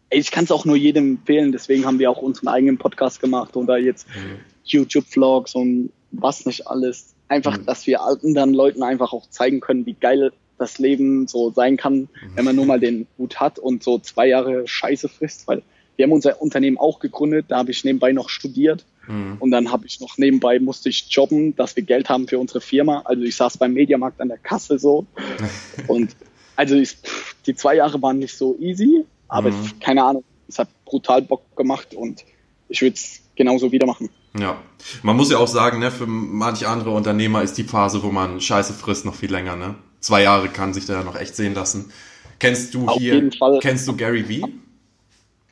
[0.09, 3.55] ich kann es auch nur jedem empfehlen, deswegen haben wir auch unseren eigenen Podcast gemacht
[3.55, 4.39] oder jetzt mhm.
[4.65, 7.15] YouTube-Vlogs und was nicht alles.
[7.27, 7.65] Einfach, mhm.
[7.65, 11.95] dass wir anderen Leuten einfach auch zeigen können, wie geil das Leben so sein kann,
[11.95, 12.07] mhm.
[12.35, 15.61] wenn man nur mal den Hut hat und so zwei Jahre Scheiße frisst, weil
[15.95, 19.37] wir haben unser Unternehmen auch gegründet, da habe ich nebenbei noch studiert mhm.
[19.39, 22.61] und dann habe ich noch nebenbei musste ich jobben, dass wir Geld haben für unsere
[22.61, 23.01] Firma.
[23.05, 25.05] Also ich saß beim Mediamarkt an der Kasse so
[25.87, 26.15] und
[26.55, 26.97] also ich,
[27.45, 29.63] die zwei Jahre waren nicht so easy, aber mhm.
[29.63, 32.25] ich, keine Ahnung, es hat brutal Bock gemacht und
[32.67, 34.09] ich würde es genauso wieder machen.
[34.37, 34.61] Ja,
[35.01, 38.41] man muss ja auch sagen, ne, für manche andere Unternehmer ist die Phase, wo man
[38.41, 39.55] Scheiße frisst, noch viel länger.
[39.55, 39.75] Ne?
[40.01, 41.91] Zwei Jahre kann sich da ja noch echt sehen lassen.
[42.37, 43.29] Kennst du Auf hier,
[43.61, 44.43] kennst du Gary Vee?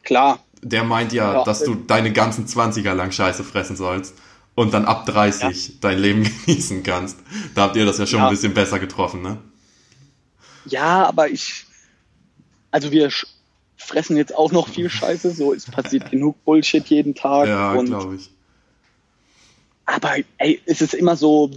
[0.03, 0.39] Klar.
[0.61, 4.15] Der meint ja, ja, dass du deine ganzen 20er lang Scheiße fressen sollst
[4.55, 5.73] und dann ab 30 ja.
[5.81, 7.19] dein Leben genießen kannst.
[7.55, 8.27] Da habt ihr das ja schon ja.
[8.27, 9.37] ein bisschen besser getroffen, ne?
[10.65, 11.65] Ja, aber ich,
[12.71, 13.09] also wir
[13.77, 15.31] fressen jetzt auch noch viel Scheiße.
[15.31, 17.47] So, es passiert genug Bullshit jeden Tag.
[17.47, 18.29] Ja, glaube ich.
[19.85, 21.49] Aber ey, es ist immer so,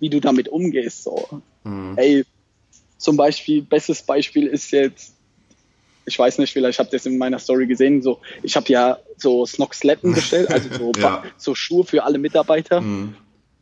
[0.00, 1.04] wie du damit umgehst.
[1.04, 1.40] So.
[1.62, 1.96] Mhm.
[1.96, 2.24] Ey,
[2.98, 5.14] zum Beispiel, bestes Beispiel ist jetzt,
[6.04, 8.98] ich weiß nicht, vielleicht habt ihr es in meiner Story gesehen, so, ich habe ja
[9.16, 11.22] so Snoxletten bestellt, also so, ja.
[11.36, 12.80] so Schuhe für alle Mitarbeiter.
[12.80, 13.14] Mhm.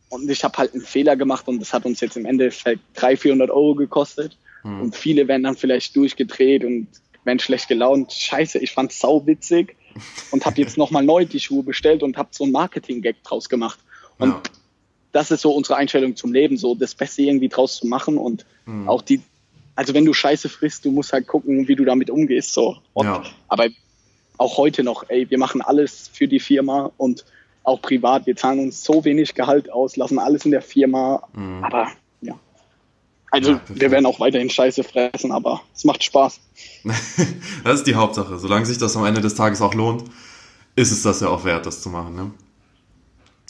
[0.09, 3.21] Und ich habe halt einen Fehler gemacht und das hat uns jetzt im Endeffekt 300,
[3.21, 4.39] 400 Euro gekostet.
[4.63, 4.83] Mhm.
[4.83, 6.87] Und viele werden dann vielleicht durchgedreht und
[7.25, 8.13] wären schlecht gelaunt.
[8.13, 9.77] Scheiße, ich fand's sau witzig
[10.31, 13.79] und habe jetzt nochmal neu die Schuhe bestellt und habe so ein Marketing-Gag draus gemacht.
[14.19, 14.43] Und ja.
[15.13, 18.45] das ist so unsere Einstellung zum Leben, so das Beste irgendwie draus zu machen und
[18.67, 18.89] mhm.
[18.89, 19.21] auch die,
[19.75, 22.53] also wenn du Scheiße frisst, du musst halt gucken, wie du damit umgehst.
[22.53, 22.77] So.
[22.93, 23.23] Und, ja.
[23.49, 23.67] Aber
[24.37, 27.25] auch heute noch, ey, wir machen alles für die Firma und
[27.63, 28.27] auch privat.
[28.27, 31.27] Wir zahlen uns so wenig Gehalt aus, lassen alles in der Firma.
[31.35, 31.65] Mhm.
[31.65, 31.91] Aber.
[33.35, 36.39] Also ja, wir werden auch weiterhin Scheiße fressen, aber es macht Spaß.
[37.65, 38.39] das ist die Hauptsache.
[38.39, 40.05] Solange sich das am Ende des Tages auch lohnt,
[40.77, 42.15] ist es das ja auch wert, das zu machen.
[42.15, 42.31] Ne?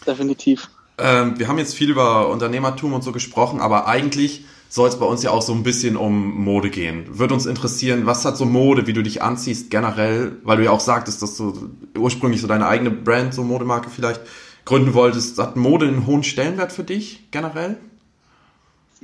[0.07, 0.71] Definitiv.
[0.97, 5.05] Ähm, wir haben jetzt viel über Unternehmertum und so gesprochen, aber eigentlich soll es bei
[5.05, 7.19] uns ja auch so ein bisschen um Mode gehen.
[7.19, 10.71] Würde uns interessieren, was hat so Mode, wie du dich anziehst generell, weil du ja
[10.71, 14.23] auch sagtest, dass du ursprünglich so deine eigene Brand, so Modemarke vielleicht
[14.65, 15.37] gründen wolltest.
[15.39, 17.77] Hat Mode einen hohen Stellenwert für dich generell?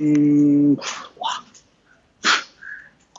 [0.01, 0.77] Mmh,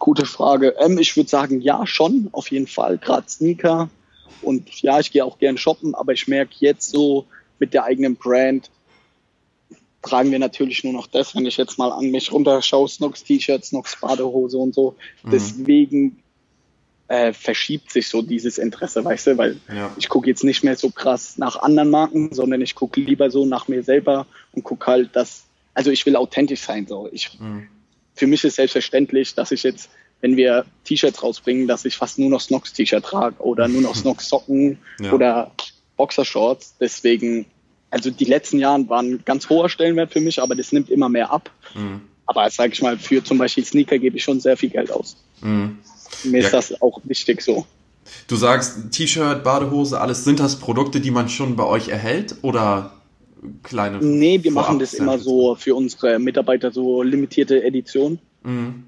[0.03, 0.75] Gute Frage.
[0.81, 2.99] Ähm, ich würde sagen, ja, schon, auf jeden Fall.
[2.99, 3.88] Gerade Sneaker.
[4.40, 7.27] Und ja, ich gehe auch gern shoppen, aber ich merke jetzt so
[7.61, 8.68] mit der eigenen Brand,
[10.03, 13.68] tragen wir natürlich nur noch das, wenn ich jetzt mal an mich runterschaue, Snox T-Shirts,
[13.68, 14.97] Snox Badehose und so.
[15.23, 15.31] Mhm.
[15.31, 16.23] Deswegen
[17.07, 19.92] äh, verschiebt sich so dieses Interesse, weißt du, weil ja.
[19.97, 23.47] ich gucke jetzt nicht mehr so krass nach anderen Marken, sondern ich gucke lieber so
[23.47, 27.08] nach mir selber und gucke halt, dass, also ich will authentisch sein, so.
[27.12, 27.68] Ich, mhm.
[28.14, 29.88] Für mich ist selbstverständlich, dass ich jetzt,
[30.20, 33.94] wenn wir T-Shirts rausbringen, dass ich fast nur noch Snox T-Shirt trage oder nur noch
[33.96, 35.12] Snox Socken ja.
[35.12, 35.52] oder
[35.96, 36.76] Boxershorts.
[36.78, 37.46] Deswegen
[37.92, 41.11] also die letzten Jahre waren ein ganz hoher Stellenwert für mich, aber das nimmt immer
[41.11, 41.50] mehr ab.
[41.74, 42.00] Mhm.
[42.24, 45.16] Aber sage ich mal, für zum Beispiel Sneaker gebe ich schon sehr viel Geld aus.
[45.42, 45.78] Mhm.
[46.24, 46.46] Mir ja.
[46.46, 47.66] ist das auch wichtig so.
[48.28, 52.94] Du sagst T-Shirt, Badehose, alles, sind das Produkte, die man schon bei euch erhält oder
[53.62, 53.98] kleine?
[53.98, 58.18] Nee, wir machen das immer so für unsere Mitarbeiter, so limitierte Edition.
[58.42, 58.85] Mhm.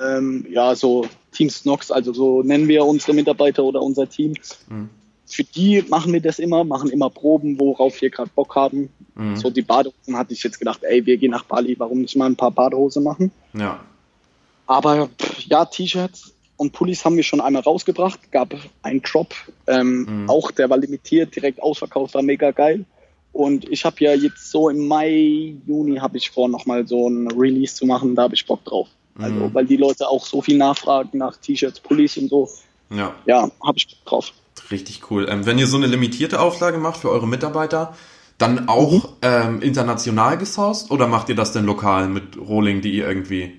[0.00, 4.34] Ähm, ja, so Team Snox, also so nennen wir unsere Mitarbeiter oder unser Team.
[4.68, 4.90] Mhm
[5.26, 8.90] für die machen wir das immer, machen immer Proben, worauf wir gerade Bock haben.
[9.14, 9.36] Mhm.
[9.36, 12.26] So die Badehosen hatte ich jetzt gedacht, ey, wir gehen nach Bali, warum nicht mal
[12.26, 13.32] ein paar Badehosen machen?
[13.52, 13.80] Ja.
[14.66, 15.08] Aber
[15.46, 19.34] ja, T-Shirts und Pullis haben wir schon einmal rausgebracht, gab einen Drop,
[19.66, 20.30] ähm, mhm.
[20.30, 22.84] auch der war limitiert, direkt ausverkauft, war mega geil.
[23.36, 27.30] Und ich habe ja jetzt so im Mai, Juni habe ich vor, nochmal so ein
[27.30, 28.88] Release zu machen, da habe ich Bock drauf.
[29.18, 29.54] Also, mhm.
[29.54, 32.48] weil die Leute auch so viel nachfragen nach T-Shirts, Pullis und so.
[32.90, 34.32] Ja, ja habe ich Bock drauf.
[34.70, 35.26] Richtig cool.
[35.30, 37.94] Ähm, wenn ihr so eine limitierte Auflage macht für eure Mitarbeiter,
[38.38, 39.08] dann auch mhm.
[39.22, 43.52] ähm, international gesourced oder macht ihr das denn lokal mit Rohling, die ihr irgendwie?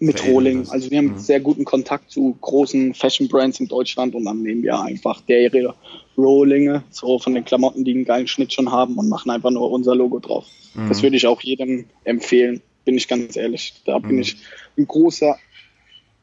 [0.00, 0.68] Mit Rohling.
[0.68, 1.18] Also wir haben mhm.
[1.18, 5.72] sehr guten Kontakt zu großen Fashion Brands in Deutschland und dann nehmen wir einfach deren
[6.16, 9.70] Rohlinge, so von den Klamotten, die einen geilen Schnitt schon haben und machen einfach nur
[9.70, 10.46] unser Logo drauf.
[10.74, 10.88] Mhm.
[10.88, 13.74] Das würde ich auch jedem empfehlen, bin ich ganz ehrlich.
[13.86, 14.22] Da bin mhm.
[14.22, 14.36] ich
[14.76, 15.36] ein großer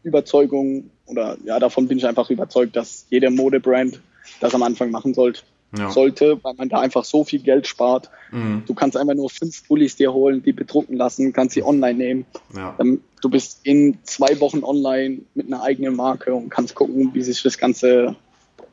[0.03, 3.99] Überzeugung oder ja, davon bin ich einfach überzeugt, dass jeder Modebrand
[4.39, 5.41] das am Anfang machen sollte.
[5.77, 5.89] Ja.
[5.89, 8.09] Sollte, weil man da einfach so viel Geld spart.
[8.31, 8.63] Mhm.
[8.65, 12.25] Du kannst einfach nur fünf Pullis dir holen, die bedrucken lassen, kannst sie online nehmen.
[12.55, 12.75] Ja.
[12.79, 17.21] Ähm, du bist in zwei Wochen online mit einer eigenen Marke und kannst gucken, wie
[17.21, 18.15] sich das Ganze,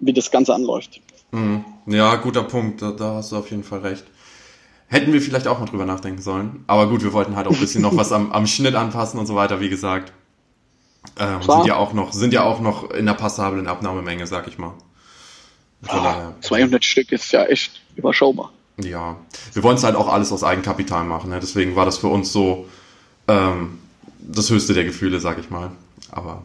[0.00, 1.00] wie das Ganze anläuft.
[1.32, 1.64] Mhm.
[1.86, 2.82] Ja, guter Punkt.
[2.82, 4.04] Da, da, hast du auf jeden Fall recht.
[4.86, 6.64] Hätten wir vielleicht auch mal drüber nachdenken sollen.
[6.66, 9.26] Aber gut, wir wollten halt auch ein bisschen noch was am, am Schnitt anpassen und
[9.26, 10.12] so weiter, wie gesagt.
[11.18, 14.58] Ähm, sind ja auch noch, sind ja auch noch in der passablen Abnahmemenge, sag ich
[14.58, 14.74] mal.
[15.88, 18.52] Ah, 200 Stück ist ja echt überschaubar.
[18.82, 19.16] Ja,
[19.52, 21.40] wir wollen es halt auch alles aus Eigenkapital machen, ne?
[21.40, 22.66] deswegen war das für uns so
[23.28, 23.78] ähm,
[24.18, 25.72] das höchste der Gefühle, sag ich mal.
[26.10, 26.42] Aber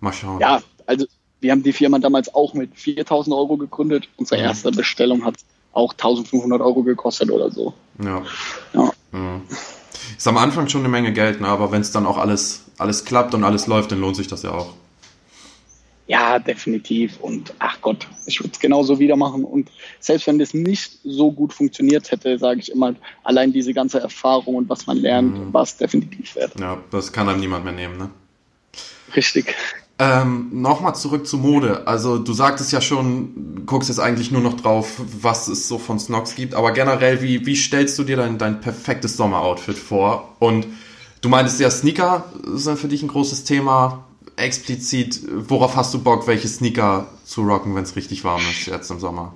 [0.00, 0.40] mal schauen.
[0.40, 1.06] Ja, also
[1.40, 4.08] wir haben die Firma damals auch mit 4000 Euro gegründet.
[4.16, 4.46] Unsere mhm.
[4.46, 5.36] erste Bestellung hat
[5.72, 7.74] auch 1500 Euro gekostet oder so.
[8.02, 8.22] Ja.
[8.74, 8.92] ja.
[9.12, 9.42] Mhm.
[10.16, 11.48] Ist am Anfang schon eine Menge Geld, ne?
[11.48, 14.42] aber wenn es dann auch alles, alles klappt und alles läuft, dann lohnt sich das
[14.42, 14.74] ja auch.
[16.12, 17.18] Ja, definitiv.
[17.20, 19.44] Und ach Gott, ich würde es genauso wieder machen.
[19.44, 22.94] Und selbst wenn das nicht so gut funktioniert hätte, sage ich immer,
[23.24, 25.54] allein diese ganze Erfahrung und was man lernt, mhm.
[25.54, 26.52] war es definitiv wert.
[26.60, 28.10] Ja, das kann einem niemand mehr nehmen, ne?
[29.16, 29.54] Richtig.
[29.98, 31.86] Ähm, Nochmal zurück zu Mode.
[31.86, 35.98] Also du sagtest ja schon, guckst jetzt eigentlich nur noch drauf, was es so von
[35.98, 40.36] Snox gibt, aber generell, wie, wie stellst du dir dein, dein perfektes Sommeroutfit vor?
[40.40, 40.66] Und
[41.22, 44.04] du meintest ja, Sneaker sind für dich ein großes Thema.
[44.36, 48.90] Explizit, worauf hast du Bock, welche Sneaker zu rocken, wenn es richtig warm ist jetzt
[48.90, 49.34] im Sommer?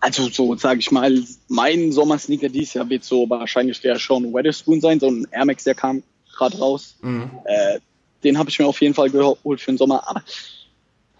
[0.00, 4.80] Also so, sage ich mal, mein Sommersneaker dieses Jahr wird so wahrscheinlich der Sean Weatherspoon
[4.80, 6.02] sein, so ein Air Max, der kam
[6.34, 6.96] gerade raus.
[7.02, 7.30] Mhm.
[7.44, 7.78] Äh,
[8.24, 10.08] den habe ich mir auf jeden Fall geholt für den Sommer.
[10.08, 10.22] Aber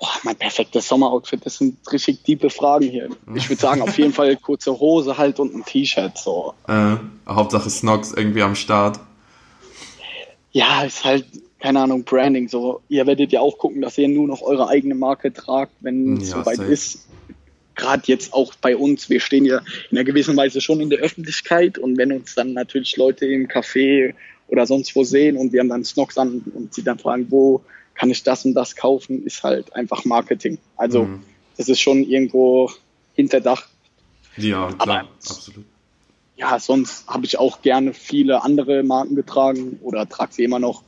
[0.00, 3.08] boah, mein perfektes Sommeroutfit, das sind richtig tiefe Fragen hier.
[3.34, 6.18] Ich würde sagen, auf jeden Fall kurze Hose halt und ein T-Shirt.
[6.18, 6.54] So.
[6.66, 6.96] Äh,
[7.28, 8.98] Hauptsache Snox irgendwie am Start.
[10.50, 11.26] Ja, ist halt,
[11.62, 12.48] keine Ahnung, Branding.
[12.48, 16.16] So, ihr werdet ja auch gucken, dass ihr nur noch eure eigene Marke tragt, wenn
[16.16, 16.72] es ja, soweit safe.
[16.72, 17.06] ist.
[17.76, 20.98] Gerade jetzt auch bei uns, wir stehen ja in einer gewissen Weise schon in der
[20.98, 24.12] Öffentlichkeit und wenn uns dann natürlich Leute im Café
[24.48, 27.62] oder sonst wo sehen und wir haben dann Snox an und sie dann fragen, wo
[27.94, 30.58] kann ich das und das kaufen, ist halt einfach Marketing.
[30.76, 31.22] Also mhm.
[31.56, 32.70] das ist schon irgendwo
[33.14, 33.68] hinterdacht.
[34.36, 35.64] Ja, klar, Aber, absolut.
[36.36, 40.82] Ja, sonst habe ich auch gerne viele andere Marken getragen oder trage sie immer noch.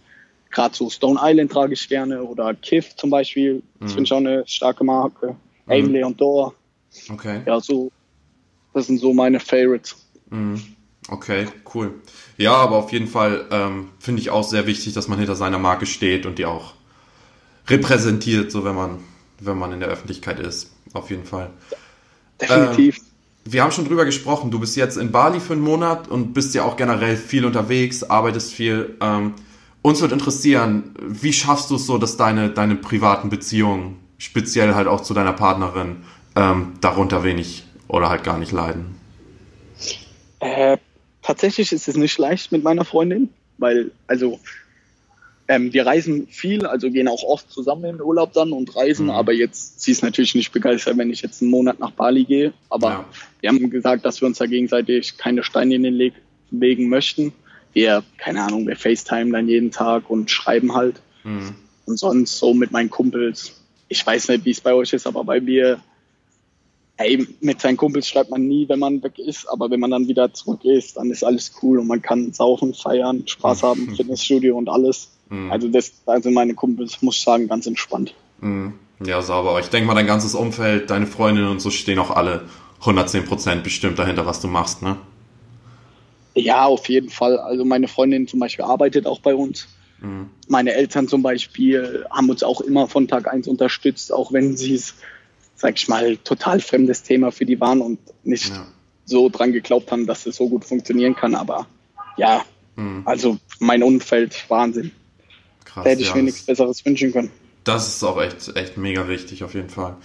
[0.55, 3.63] Gerade so Stone Island trage ich gerne oder Kiff zum Beispiel.
[3.81, 3.95] Das mhm.
[3.95, 5.37] finde ich auch eine starke Marke.
[5.67, 5.73] Mhm.
[5.73, 6.55] Aim Leon Dor.
[7.11, 7.43] Okay.
[7.45, 7.91] Ja, so,
[8.73, 9.97] das sind so meine Favorites.
[10.31, 10.63] Mhm.
[11.09, 11.95] Okay, cool.
[12.39, 15.59] Ja, aber auf jeden Fall ähm, finde ich auch sehr wichtig, dass man hinter seiner
[15.59, 16.75] Marke steht und die auch
[17.67, 19.01] repräsentiert, so wenn man,
[19.41, 20.71] wenn man in der Öffentlichkeit ist.
[20.93, 21.51] Auf jeden Fall.
[22.41, 22.99] Definitiv.
[22.99, 23.05] Ähm,
[23.53, 24.51] wir haben schon drüber gesprochen.
[24.53, 28.05] Du bist jetzt in Bali für einen Monat und bist ja auch generell viel unterwegs,
[28.05, 28.97] arbeitest viel.
[29.01, 29.35] Ähm,
[29.85, 34.89] uns wird interessieren, wie schaffst du es so, dass deine, deine privaten Beziehungen, speziell halt
[34.89, 35.97] auch zu deiner Partnerin,
[36.37, 38.95] ähm, darunter wenig oder halt gar nicht leiden?
[40.41, 40.79] Äh,
[41.21, 44.41] tatsächlich ist es nicht leicht mit meiner Freundin, weil, also,
[45.49, 49.07] ähm, wir reisen viel, also gehen auch oft zusammen in den Urlaub dann und reisen,
[49.07, 49.13] mhm.
[49.13, 52.55] aber jetzt, sie ist natürlich nicht begeistert, wenn ich jetzt einen Monat nach Bali gehe,
[52.71, 53.05] aber ja.
[53.43, 56.15] wir haben gesagt, dass wir uns da gegenseitig keine Steine in den Leg
[56.51, 57.35] legen möchten.
[57.75, 61.03] Wir, keine Ahnung, wir FaceTime dann jeden Tag und schreiben halt.
[61.25, 61.55] Mhm.
[61.87, 63.61] Und sonst so mit meinen Kumpels.
[63.89, 65.81] Ich weiß nicht, wie es bei euch ist, aber bei mir
[66.97, 70.09] ey, mit seinen Kumpels schreibt man nie, wenn man weg ist, aber wenn man dann
[70.09, 73.67] wieder zurück ist, dann ist alles cool und man kann saufen, feiern, Spaß mhm.
[73.67, 75.11] haben, Fitnessstudio und alles.
[75.29, 75.51] Mhm.
[75.51, 78.15] Also das, also meine Kumpels, muss ich sagen, ganz entspannt.
[78.41, 78.75] Mhm.
[79.05, 79.59] Ja, sauber.
[79.59, 82.49] Ich denke mal, dein ganzes Umfeld, deine Freundinnen und so stehen auch alle
[82.83, 84.97] 110% bestimmt dahinter, was du machst, ne?
[86.35, 87.39] Ja, auf jeden Fall.
[87.39, 89.69] Also meine Freundin zum Beispiel arbeitet auch bei uns.
[90.01, 90.31] Mhm.
[90.49, 94.75] Meine Eltern zum Beispiel haben uns auch immer von Tag eins unterstützt, auch wenn sie
[94.75, 94.95] es
[95.57, 98.67] sag ich mal, total fremdes Thema für die waren und nicht ja.
[99.05, 101.35] so dran geglaubt haben, dass es so gut funktionieren kann.
[101.35, 101.67] Aber
[102.17, 102.45] ja,
[102.77, 103.03] mhm.
[103.05, 104.91] also mein Umfeld, Wahnsinn.
[105.65, 107.31] Krass, da hätte ich ja, mir nichts Besseres wünschen können.
[107.65, 109.97] Das ist auch echt, echt mega wichtig, auf jeden Fall.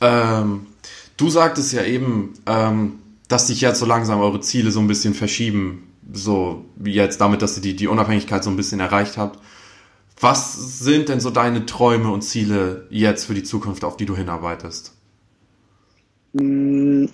[0.00, 0.66] Ähm,
[1.16, 5.14] du sagtest ja eben, ähm, dass sich jetzt so langsam eure Ziele so ein bisschen
[5.14, 5.92] verschieben.
[6.12, 9.40] So wie jetzt damit, dass ihr die, die Unabhängigkeit so ein bisschen erreicht habt.
[10.20, 14.16] Was sind denn so deine Träume und Ziele jetzt für die Zukunft, auf die du
[14.16, 14.94] hinarbeitest?
[16.32, 17.06] Mm,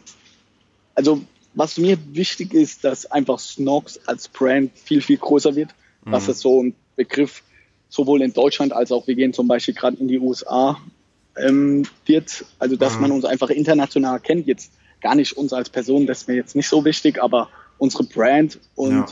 [0.95, 1.23] also,
[1.55, 5.71] was mir wichtig ist, dass einfach Snox als Brand viel, viel größer wird.
[6.05, 6.13] Mhm.
[6.13, 7.43] Dass es so ein Begriff
[7.89, 10.79] sowohl in Deutschland als auch wir gehen zum Beispiel gerade in die USA
[11.37, 12.45] ähm, wird.
[12.59, 13.01] Also, dass mhm.
[13.01, 14.47] man uns einfach international kennt.
[14.47, 14.71] Jetzt
[15.03, 18.59] gar nicht uns als Person, das ist mir jetzt nicht so wichtig, aber unsere Brand
[18.77, 19.07] und ja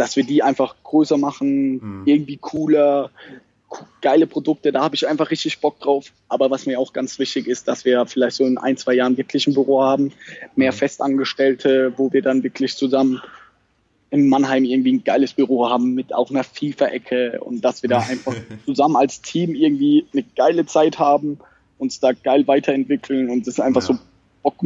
[0.00, 2.02] dass wir die einfach größer machen, mhm.
[2.06, 3.10] irgendwie cooler,
[4.00, 6.06] geile Produkte, da habe ich einfach richtig Bock drauf.
[6.26, 9.18] Aber was mir auch ganz wichtig ist, dass wir vielleicht so in ein, zwei Jahren
[9.18, 10.12] wirklich ein Büro haben,
[10.56, 10.76] mehr mhm.
[10.76, 13.20] Festangestellte, wo wir dann wirklich zusammen
[14.08, 17.98] in Mannheim irgendwie ein geiles Büro haben mit auch einer FIFA-Ecke und dass wir da
[18.08, 21.40] einfach zusammen als Team irgendwie eine geile Zeit haben,
[21.76, 23.88] uns da geil weiterentwickeln und es einfach ja.
[23.88, 23.98] so
[24.42, 24.56] Bock,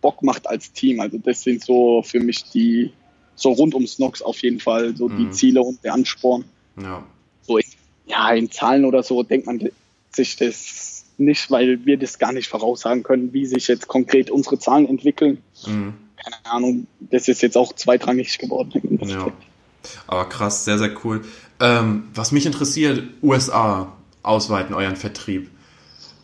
[0.00, 1.00] Bock macht als Team.
[1.00, 2.92] Also das sind so für mich die,
[3.34, 5.16] so rund um Snox auf jeden Fall so mhm.
[5.18, 6.44] die Ziele und der Ansporn.
[6.80, 7.04] Ja.
[7.42, 7.66] So in,
[8.06, 9.68] ja, in Zahlen oder so denkt man
[10.12, 14.58] sich das nicht, weil wir das gar nicht voraussagen können, wie sich jetzt konkret unsere
[14.58, 15.42] Zahlen entwickeln.
[15.66, 15.94] Mhm.
[16.16, 18.98] Keine Ahnung, das ist jetzt auch zweitrangig geworden.
[19.02, 19.32] Ja.
[20.06, 21.22] Aber krass, sehr, sehr cool.
[21.60, 25.50] Ähm, was mich interessiert, USA ausweiten euren Vertrieb.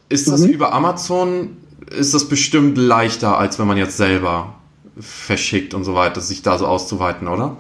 [0.09, 0.49] Ist das mhm.
[0.49, 1.57] über Amazon?
[1.91, 4.55] Ist das bestimmt leichter, als wenn man jetzt selber
[4.99, 7.57] verschickt und so weiter, sich da so auszuweiten, oder?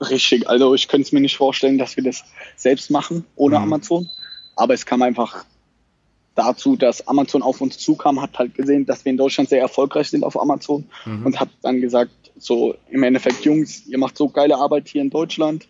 [0.00, 2.22] Richtig, also ich könnte es mir nicht vorstellen, dass wir das
[2.56, 3.64] selbst machen ohne mhm.
[3.64, 4.08] Amazon.
[4.54, 5.44] Aber es kam einfach
[6.34, 10.10] dazu, dass Amazon auf uns zukam, hat halt gesehen, dass wir in Deutschland sehr erfolgreich
[10.10, 11.26] sind auf Amazon mhm.
[11.26, 15.10] und hat dann gesagt, so im Endeffekt, Jungs, ihr macht so geile Arbeit hier in
[15.10, 15.66] Deutschland,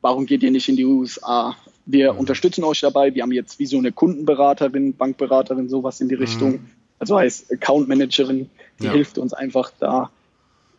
[0.00, 1.56] warum geht ihr nicht in die USA?
[1.86, 2.20] Wir mhm.
[2.20, 6.22] unterstützen euch dabei, wir haben jetzt wie so eine Kundenberaterin, Bankberaterin, sowas in die mhm.
[6.22, 6.60] Richtung,
[6.98, 8.92] also heißt Account Managerin, die ja.
[8.92, 10.10] hilft uns einfach da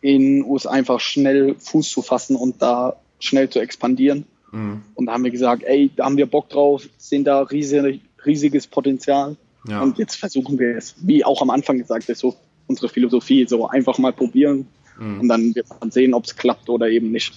[0.00, 4.26] in USA einfach schnell Fuß zu fassen und da schnell zu expandieren.
[4.52, 4.82] Mhm.
[4.94, 8.66] Und da haben wir gesagt, ey, da haben wir Bock drauf, sehen da riesig, riesiges
[8.66, 9.36] Potenzial.
[9.66, 9.82] Ja.
[9.82, 12.36] Und jetzt versuchen wir es, wie auch am Anfang gesagt ist, so
[12.66, 15.20] unsere Philosophie, so einfach mal probieren mhm.
[15.20, 17.34] und dann wird man sehen, ob es klappt oder eben nicht.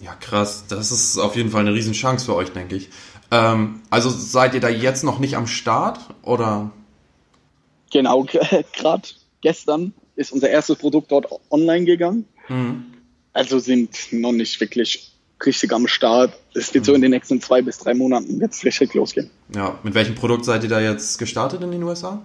[0.00, 0.64] Ja, krass.
[0.68, 2.90] Das ist auf jeden Fall eine Riesenchance für euch, denke ich.
[3.30, 6.70] Ähm, also seid ihr da jetzt noch nicht am Start oder?
[7.92, 8.24] Genau,
[8.72, 9.08] gerade
[9.40, 12.26] gestern ist unser erstes Produkt dort online gegangen.
[12.48, 12.86] Mhm.
[13.32, 15.12] Also sind noch nicht wirklich
[15.44, 16.32] richtig am Start.
[16.54, 19.30] Es wird so in den nächsten zwei bis drei Monaten jetzt richtig losgehen.
[19.54, 22.24] Ja, mit welchem Produkt seid ihr da jetzt gestartet in den USA?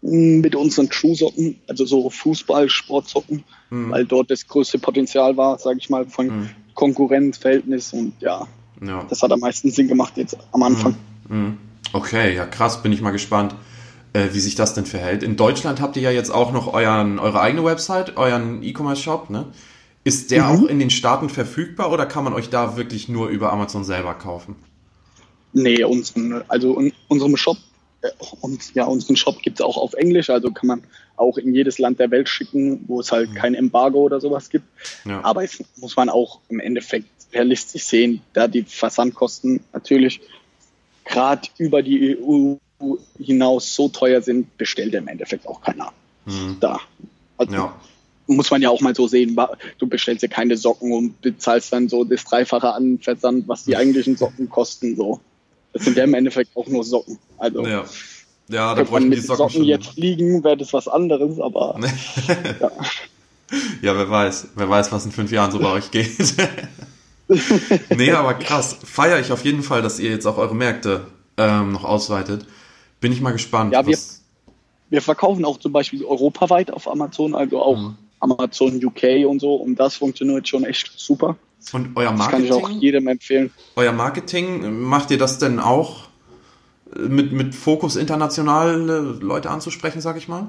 [0.00, 3.90] Mit unseren True-Socken, also so Fußball-Sportsocken, mhm.
[3.90, 6.50] weil dort das größte Potenzial war, sage ich mal, von mhm.
[6.74, 8.46] Konkurrenzverhältnis und ja,
[8.80, 10.94] ja, das hat am meisten Sinn gemacht jetzt am Anfang.
[11.28, 11.58] Mhm.
[11.92, 13.56] Okay, ja krass, bin ich mal gespannt,
[14.12, 15.24] äh, wie sich das denn verhält.
[15.24, 19.46] In Deutschland habt ihr ja jetzt auch noch euren, eure eigene Website, euren E-Commerce-Shop, ne?
[20.04, 20.48] Ist der mhm.
[20.48, 24.14] auch in den Staaten verfügbar oder kann man euch da wirklich nur über Amazon selber
[24.14, 24.54] kaufen?
[25.52, 27.56] Nee, unseren, also in unserem Shop
[28.40, 30.82] und ja, unseren Shop gibt es auch auf Englisch, also kann man
[31.16, 33.34] auch in jedes Land der Welt schicken, wo es halt mhm.
[33.34, 34.66] kein Embargo oder sowas gibt.
[35.04, 35.24] Ja.
[35.24, 40.20] Aber es muss man auch im Endeffekt realistisch sehen, da die Versandkosten natürlich
[41.04, 42.54] gerade über die EU
[43.18, 45.92] hinaus so teuer sind, bestellt im Endeffekt auch keiner
[46.24, 46.56] mhm.
[46.60, 46.80] da.
[47.36, 47.80] Also ja.
[48.28, 49.36] muss man ja auch mal so sehen,
[49.78, 53.76] du bestellst dir keine Socken und bezahlst dann so das Dreifache an Versand, was die
[53.76, 54.96] eigentlichen Socken kosten.
[54.96, 55.20] So.
[55.72, 57.18] Das sind ja im Endeffekt auch nur Socken.
[57.38, 57.84] Also ja.
[58.48, 61.78] Ja, da bräuchten die Socken, Socken jetzt liegen, wäre das was anderes, aber
[62.60, 62.70] ja.
[63.82, 64.48] ja, wer weiß.
[64.54, 66.34] Wer weiß, was in fünf Jahren so bei euch geht.
[67.96, 68.78] nee, aber krass.
[68.84, 72.46] Feiere ich auf jeden Fall, dass ihr jetzt auch eure Märkte ähm, noch ausweitet.
[73.00, 73.74] Bin ich mal gespannt.
[73.74, 73.98] Ja, wir,
[74.88, 77.96] wir verkaufen auch zum Beispiel europaweit auf Amazon, also auch mhm.
[78.20, 79.56] Amazon UK und so.
[79.56, 81.36] Und das funktioniert schon echt super.
[81.72, 82.48] Und euer Marketing?
[82.48, 83.50] Das kann ich auch jedem empfehlen.
[83.76, 86.08] Euer Marketing, macht ihr das denn auch
[86.96, 90.48] mit, mit Fokus internationale Leute anzusprechen, sag ich mal?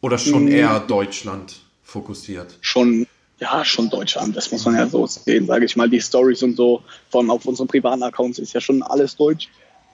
[0.00, 0.52] Oder schon mhm.
[0.52, 2.58] eher Deutschland fokussiert?
[2.60, 3.06] Schon
[3.38, 5.90] ja, schon Deutschland, das muss man ja so sehen, sage ich mal.
[5.90, 9.48] Die Stories und so, allem auf unseren privaten Accounts ist ja schon alles Deutsch.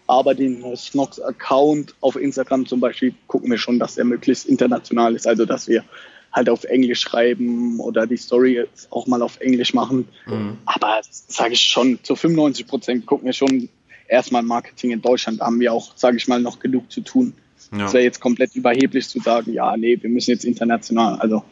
[0.07, 5.27] Aber den Snox-Account auf Instagram zum Beispiel gucken wir schon, dass er möglichst international ist.
[5.27, 5.85] Also, dass wir
[6.33, 10.09] halt auf Englisch schreiben oder die Story auch mal auf Englisch machen.
[10.27, 10.59] Mhm.
[10.65, 13.69] Aber sage ich schon, zu 95 Prozent gucken wir schon
[14.09, 15.41] erstmal Marketing in Deutschland.
[15.41, 17.35] Da haben wir auch, sage ich mal, noch genug zu tun.
[17.77, 17.87] Ja.
[17.87, 21.17] Es wäre jetzt komplett überheblich zu sagen, ja, nee, wir müssen jetzt international.
[21.19, 21.43] Also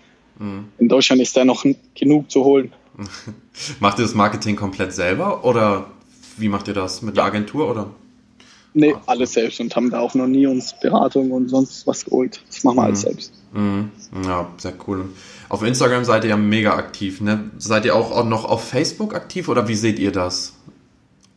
[0.40, 0.68] Mhm.
[0.78, 1.64] In Deutschland ist da noch
[1.94, 2.72] genug zu holen.
[3.80, 5.86] macht ihr das Marketing komplett selber oder
[6.38, 7.02] wie macht ihr das?
[7.02, 7.90] Mit der Agentur oder?
[8.72, 12.40] Nee, alles selbst und haben da auch noch nie uns Beratung und sonst was geholt.
[12.46, 12.86] Das machen wir mhm.
[12.86, 13.32] alles selbst.
[13.52, 13.90] Mhm.
[14.24, 15.08] Ja, sehr cool.
[15.48, 17.50] Auf Instagram seid ihr ja mega aktiv, ne?
[17.58, 20.54] Seid ihr auch noch auf Facebook aktiv oder wie seht ihr das?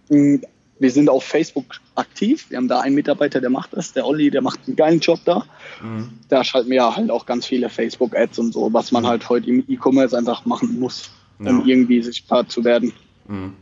[0.09, 0.41] Mhm,
[0.79, 1.65] wir sind auf Facebook
[1.95, 2.45] aktiv.
[2.49, 5.19] Wir haben da einen Mitarbeiter, der macht das, der Olli, der macht einen geilen Job
[5.25, 5.45] da.
[5.81, 6.09] Mhm.
[6.29, 9.07] Da schalten wir halt auch ganz viele Facebook-Ads und so, was man mhm.
[9.07, 11.65] halt heute im E-Commerce einfach machen muss, um ja.
[11.65, 12.93] irgendwie sichtbar zu werden.
[13.27, 13.53] Mhm.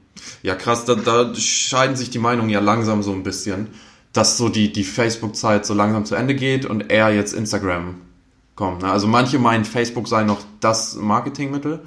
[0.43, 3.69] Ja, krass, da, da scheiden sich die Meinungen ja langsam so ein bisschen,
[4.13, 7.95] dass so die, die Facebook-Zeit so langsam zu Ende geht und eher jetzt Instagram
[8.55, 8.81] kommt.
[8.81, 8.91] Ne?
[8.91, 11.81] Also manche meinen, Facebook sei noch das Marketingmittel,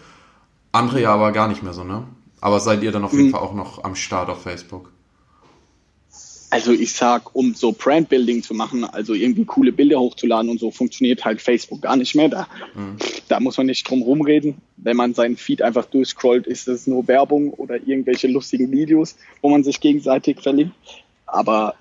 [0.72, 2.04] andere ja aber gar nicht mehr so, ne?
[2.40, 3.32] Aber seid ihr dann auf jeden mhm.
[3.32, 4.90] Fall auch noch am Start auf Facebook?
[6.54, 10.70] Also ich sag, um so Brandbuilding zu machen, also irgendwie coole Bilder hochzuladen und so,
[10.70, 12.28] funktioniert halt Facebook gar nicht mehr.
[12.28, 12.96] Da, mhm.
[13.26, 14.58] da muss man nicht drum rumreden.
[14.76, 19.48] Wenn man seinen Feed einfach durchscrollt, ist es nur Werbung oder irgendwelche lustigen Videos, wo
[19.48, 20.76] man sich gegenseitig verlinkt.
[21.26, 21.74] Aber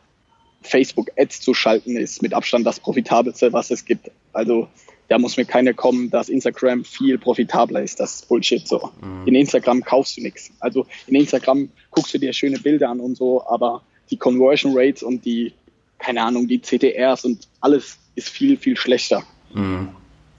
[0.64, 4.10] Facebook Ads zu schalten ist mit Abstand das profitabelste, was es gibt.
[4.32, 4.70] Also
[5.08, 8.00] da muss mir keiner kommen, dass Instagram viel profitabler ist.
[8.00, 8.90] Das ist Bullshit so.
[9.04, 9.28] Mhm.
[9.28, 10.50] In Instagram kaufst du nichts.
[10.60, 15.02] Also in Instagram guckst du dir schöne Bilder an und so, aber die Conversion Rates
[15.02, 15.54] und die,
[15.98, 19.24] keine Ahnung, die CTRs und alles ist viel, viel schlechter.
[19.56, 19.90] Mhm.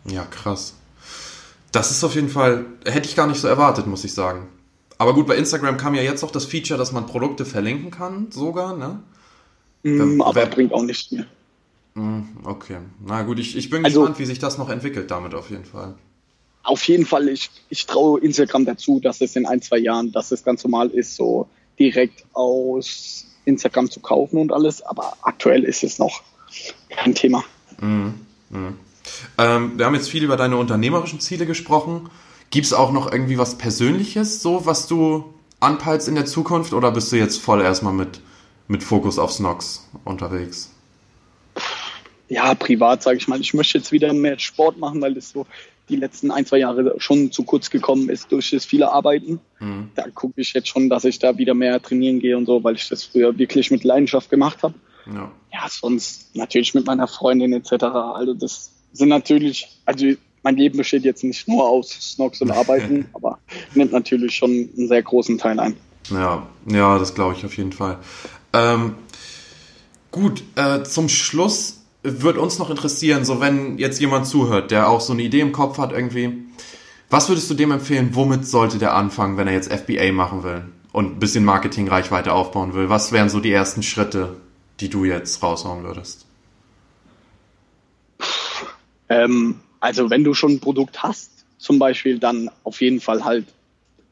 [0.06, 0.74] Ja, krass.
[1.72, 4.46] Das ist auf jeden Fall, hätte ich gar nicht so erwartet, muss ich sagen.
[4.96, 8.30] Aber gut, bei Instagram kam ja jetzt auch das Feature, dass man Produkte verlinken kann,
[8.30, 9.02] sogar, ne?
[9.82, 11.26] Mm, aber wer, bringt auch nichts mehr.
[11.94, 12.78] Mhm, okay.
[13.04, 15.64] Na gut, ich, ich bin also, gespannt, wie sich das noch entwickelt damit auf jeden
[15.64, 15.96] Fall.
[16.62, 20.30] Auf jeden Fall, ich, ich traue Instagram dazu, dass es in ein, zwei Jahren, dass
[20.30, 25.84] es ganz normal ist, so direkt aus Instagram zu kaufen und alles, aber aktuell ist
[25.84, 26.22] es noch
[26.88, 27.44] kein Thema.
[27.80, 28.14] Mhm.
[28.50, 28.78] Mhm.
[29.38, 32.10] Ähm, wir haben jetzt viel über deine unternehmerischen Ziele gesprochen.
[32.50, 36.90] Gibt es auch noch irgendwie was Persönliches, so was du anpeilst in der Zukunft oder
[36.92, 38.20] bist du jetzt voll erstmal mit,
[38.68, 40.70] mit Fokus auf Snox unterwegs?
[42.28, 43.40] Ja, privat sage ich mal.
[43.40, 45.46] Ich möchte jetzt wieder mehr Sport machen, weil das so
[45.88, 49.40] die letzten ein, zwei Jahre schon zu kurz gekommen ist durch das viele Arbeiten.
[49.60, 49.90] Mhm.
[49.94, 52.76] Da gucke ich jetzt schon, dass ich da wieder mehr trainieren gehe und so, weil
[52.76, 54.74] ich das früher wirklich mit Leidenschaft gemacht habe.
[55.06, 55.30] Ja.
[55.52, 57.84] ja, sonst natürlich mit meiner Freundin etc.
[57.84, 60.06] Also das sind natürlich, also
[60.42, 63.38] mein Leben besteht jetzt nicht nur aus Snox und Arbeiten, aber
[63.74, 65.76] nimmt natürlich schon einen sehr großen Teil ein.
[66.10, 67.98] Ja, ja, das glaube ich auf jeden Fall.
[68.52, 68.94] Ähm,
[70.10, 75.00] gut, äh, zum Schluss würde uns noch interessieren, so wenn jetzt jemand zuhört, der auch
[75.00, 76.44] so eine Idee im Kopf hat irgendwie,
[77.10, 80.64] Was würdest du dem empfehlen, womit sollte der anfangen, wenn er jetzt FBA machen will
[80.92, 82.88] und ein bisschen Marketingreichweite aufbauen will?
[82.88, 84.36] Was wären so die ersten Schritte,
[84.80, 86.26] die du jetzt raushauen würdest?
[89.08, 93.46] Ähm, also wenn du schon ein Produkt hast, zum Beispiel, dann auf jeden Fall halt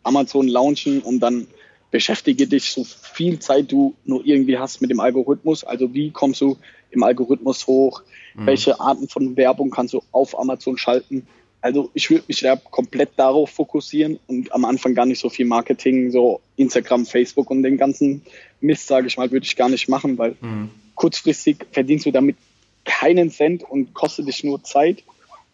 [0.02, 1.46] Amazon launchen und dann
[1.90, 5.64] beschäftige dich so viel Zeit du nur irgendwie hast mit dem Algorithmus.
[5.64, 6.56] Also wie kommst du
[6.92, 8.02] im Algorithmus hoch?
[8.34, 8.46] Mhm.
[8.46, 11.26] Welche Arten von Werbung kannst du auf Amazon schalten?
[11.60, 15.46] Also ich würde mich da komplett darauf fokussieren und am Anfang gar nicht so viel
[15.46, 18.22] Marketing, so Instagram, Facebook und den ganzen
[18.60, 20.70] Mist, sage ich mal, würde ich gar nicht machen, weil mhm.
[20.96, 22.36] kurzfristig verdienst du damit
[22.84, 25.04] keinen Cent und kostet dich nur Zeit.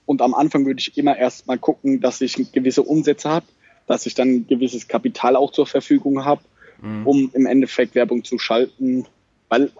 [0.07, 3.47] Und am Anfang würde ich immer erst mal gucken, dass ich gewisse Umsätze habe,
[3.86, 6.41] dass ich dann gewisses Kapital auch zur Verfügung habe,
[6.80, 7.07] mhm.
[7.07, 9.05] um im Endeffekt Werbung zu schalten.
[9.51, 9.70] Weil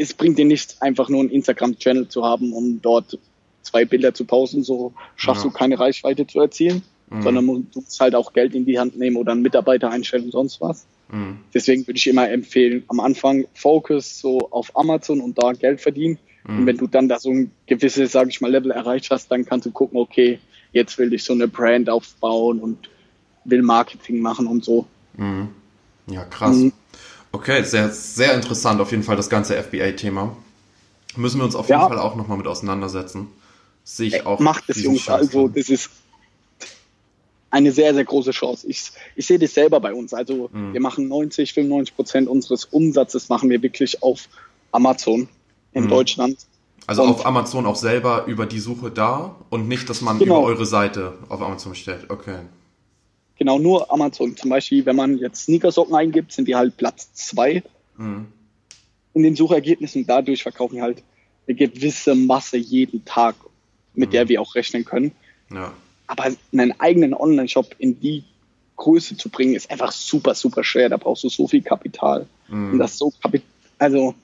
[0.00, 3.18] es bringt dir nichts, einfach nur einen Instagram-Channel zu haben, um dort
[3.62, 4.62] zwei Bilder zu pausen.
[4.62, 5.50] So schaffst ja.
[5.50, 7.22] du keine Reichweite zu erzielen, mhm.
[7.22, 10.32] sondern du musst halt auch Geld in die Hand nehmen oder einen Mitarbeiter einstellen und
[10.32, 10.86] sonst was.
[11.10, 11.38] Mhm.
[11.54, 16.18] Deswegen würde ich immer empfehlen, am Anfang Focus so auf Amazon und da Geld verdienen
[16.46, 16.58] Mhm.
[16.58, 19.44] Und wenn du dann da so ein gewisses, sage ich mal, Level erreicht hast, dann
[19.44, 20.38] kannst du gucken, okay,
[20.72, 22.88] jetzt will ich so eine Brand aufbauen und
[23.44, 24.86] will Marketing machen und so.
[25.16, 25.48] Mhm.
[26.08, 26.56] Ja, krass.
[27.36, 30.34] Okay, sehr, sehr interessant auf jeden Fall das ganze FBA-Thema.
[31.16, 31.86] Müssen wir uns auf jeden ja.
[31.86, 33.28] Fall auch nochmal mit auseinandersetzen.
[33.84, 34.40] Sehe ich auch.
[34.40, 35.06] Macht es, Jungs.
[35.10, 35.90] Also, das ist
[37.50, 38.66] eine sehr, sehr große Chance.
[38.68, 40.14] Ich, ich sehe das selber bei uns.
[40.14, 40.72] Also, mhm.
[40.72, 44.30] wir machen 90, 95 Prozent unseres Umsatzes machen wir wirklich auf
[44.72, 45.28] Amazon
[45.72, 45.88] in mhm.
[45.88, 46.38] Deutschland.
[46.86, 50.38] Also und auf Amazon auch selber über die Suche da und nicht, dass man genau.
[50.38, 52.08] über eure Seite auf Amazon stellt.
[52.08, 52.38] Okay.
[53.38, 54.36] Genau, nur Amazon.
[54.36, 57.62] Zum Beispiel, wenn man jetzt Sneakersocken eingibt, sind die halt Platz zwei
[57.96, 58.26] mhm.
[59.14, 60.06] in den Suchergebnissen.
[60.06, 61.02] Dadurch verkaufen wir halt
[61.46, 63.36] eine gewisse Masse jeden Tag,
[63.94, 64.12] mit mhm.
[64.12, 65.12] der wir auch rechnen können.
[65.52, 65.72] Ja.
[66.06, 68.24] Aber einen eigenen Online-Shop in die
[68.76, 70.88] Größe zu bringen, ist einfach super, super schwer.
[70.88, 72.26] Da brauchst du so viel Kapital.
[72.48, 72.72] Mhm.
[72.72, 74.14] Und das so Kapital, also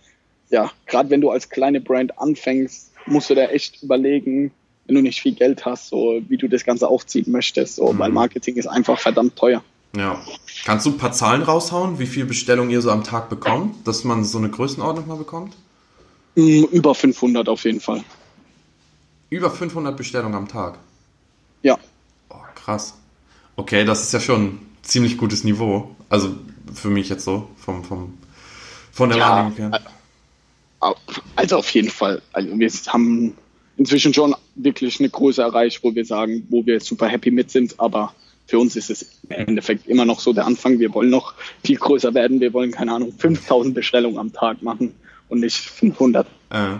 [0.51, 4.53] ja, gerade wenn du als kleine Brand anfängst, musst du da echt überlegen,
[4.93, 7.99] wenn du nicht viel Geld hast, so wie du das Ganze aufziehen möchtest, so, mhm.
[7.99, 9.65] weil Marketing ist einfach verdammt teuer.
[9.97, 10.23] Ja.
[10.67, 14.05] Kannst du ein paar Zahlen raushauen, wie viel Bestellungen ihr so am Tag bekommt, dass
[14.05, 15.55] man so eine Größenordnung mal bekommt?
[16.35, 18.05] Mm, über 500 auf jeden Fall.
[19.31, 20.79] Über 500 Bestellungen am Tag?
[21.63, 21.79] Ja.
[22.29, 22.95] Oh, krass.
[23.57, 25.97] Okay, das ist ja schon ein ziemlich gutes Niveau.
[26.11, 26.35] Also
[26.75, 28.19] für mich jetzt so, vom, vom,
[28.93, 29.81] von der ja, Wahrnehmung her.
[31.37, 32.21] Also auf jeden Fall.
[32.33, 33.35] Also wir haben
[33.83, 37.81] inzwischen schon wirklich eine Größe erreicht, wo wir sagen, wo wir super happy mit sind,
[37.81, 38.15] aber
[38.47, 40.79] für uns ist es im Endeffekt immer noch so der Anfang.
[40.79, 42.41] Wir wollen noch viel größer werden.
[42.41, 44.95] Wir wollen, keine Ahnung, 5000 Bestellungen am Tag machen
[45.29, 46.29] und nicht 500.
[46.51, 46.77] Äh,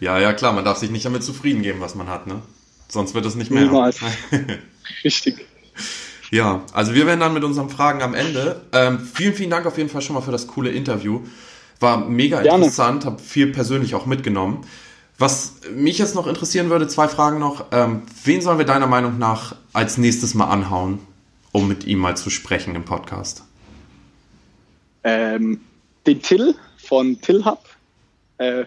[0.00, 2.40] ja, ja, klar, man darf sich nicht damit zufrieden geben, was man hat, ne?
[2.88, 3.64] Sonst wird es nicht mehr.
[3.64, 3.98] Niemals.
[5.04, 5.46] Richtig.
[6.30, 8.60] Ja, also wir werden dann mit unseren Fragen am Ende.
[8.72, 11.22] Ähm, vielen, vielen Dank auf jeden Fall schon mal für das coole Interview.
[11.80, 12.58] War mega Gerne.
[12.58, 14.64] interessant, habe viel persönlich auch mitgenommen.
[15.18, 17.66] Was mich jetzt noch interessieren würde, zwei Fragen noch.
[17.70, 20.98] Ähm, wen sollen wir deiner Meinung nach als nächstes mal anhauen,
[21.52, 23.44] um mit ihm mal zu sprechen im Podcast?
[25.04, 25.60] Ähm,
[26.06, 27.60] den Till von Tillhub.
[28.38, 28.64] Äh,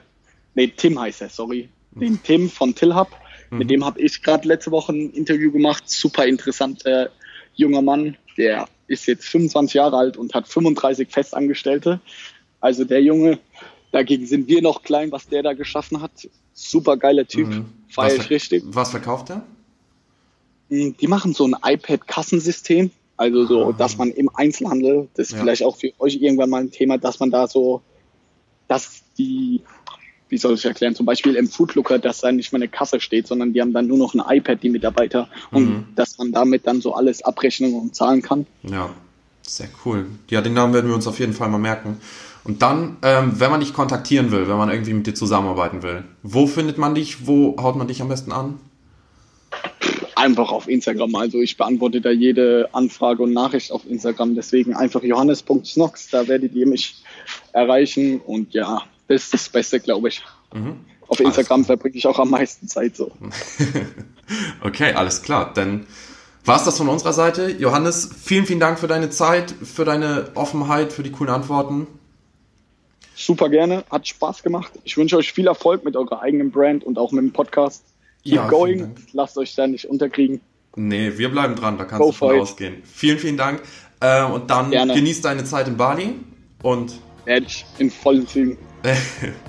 [0.56, 1.70] nee, Tim heißt er, sorry.
[1.92, 3.10] Den Tim von Tillhub.
[3.50, 3.58] Mhm.
[3.58, 5.84] Mit dem habe ich gerade letzte Woche ein Interview gemacht.
[5.90, 7.10] Super interessanter
[7.56, 8.16] junger Mann.
[8.38, 12.00] Der ist jetzt 25 Jahre alt und hat 35 Festangestellte.
[12.62, 13.40] Also der Junge,
[13.92, 16.12] dagegen sind wir noch klein, was der da geschaffen hat.
[16.54, 17.66] Super geiler Typ, mhm.
[17.90, 18.64] feiere ich richtig.
[18.68, 19.44] Was verkauft er?
[20.70, 22.92] Hm, die machen so ein iPad-Kassensystem.
[23.16, 23.74] Also so, ah.
[23.74, 25.40] dass man im Einzelhandel, das ist ja.
[25.40, 27.82] vielleicht auch für euch irgendwann mal ein Thema, dass man da so,
[28.68, 29.62] dass die,
[30.30, 33.28] wie soll ich erklären, zum Beispiel im Foodlooker, dass da nicht mal eine Kasse steht,
[33.28, 35.86] sondern die haben dann nur noch ein iPad, die Mitarbeiter, und mhm.
[35.96, 38.46] dass man damit dann so alles abrechnen und zahlen kann.
[38.62, 38.92] Ja,
[39.42, 40.06] sehr cool.
[40.30, 42.00] Ja, den Namen werden wir uns auf jeden Fall mal merken.
[42.48, 46.06] Und dann, ähm, wenn man dich kontaktieren will, wenn man irgendwie mit dir zusammenarbeiten will,
[46.24, 47.28] wo findet man dich?
[47.28, 48.58] Wo haut man dich am besten an?
[50.16, 51.14] Einfach auf Instagram.
[51.16, 54.34] Also ich beantworte da jede Anfrage und Nachricht auf Instagram.
[54.34, 57.04] Deswegen einfach johannes.snox, da werdet ihr mich
[57.52, 58.22] erreichen.
[58.22, 60.24] Und ja, das ist das Beste, glaube ich.
[60.54, 60.78] Mhm.
[61.10, 63.12] Auf Instagram verbringe ich auch am meisten Zeit so.
[64.62, 65.52] okay, alles klar.
[65.54, 65.86] Dann
[66.46, 67.50] war es das von unserer Seite.
[67.50, 71.88] Johannes, vielen, vielen Dank für deine Zeit, für deine Offenheit, für die coolen Antworten
[73.28, 74.72] super gerne, hat Spaß gemacht.
[74.86, 77.84] Ich wünsche euch viel Erfolg mit eurer eigenen Brand und auch mit dem Podcast.
[78.24, 80.42] Keep ja, going, lasst euch da nicht unterkriegen.
[80.76, 82.82] Nee, wir bleiben dran, da kannst Go du von ausgehen.
[82.84, 83.62] Vielen, vielen Dank.
[84.00, 84.94] Äh, und dann gerne.
[84.94, 86.16] genießt deine Zeit in Bali
[86.64, 87.00] und.
[87.26, 88.58] Ich in vollen Zügen.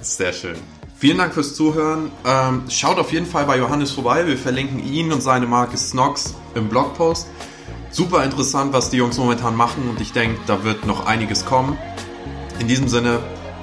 [0.00, 0.56] Sehr schön.
[0.96, 2.10] Vielen Dank fürs Zuhören.
[2.26, 4.26] Ähm, schaut auf jeden Fall bei Johannes vorbei.
[4.26, 7.28] Wir verlinken ihn und seine Marke Snox im Blogpost.
[7.90, 11.78] Super interessant, was die Jungs momentan machen und ich denke, da wird noch einiges kommen.
[12.58, 13.20] In diesem Sinne,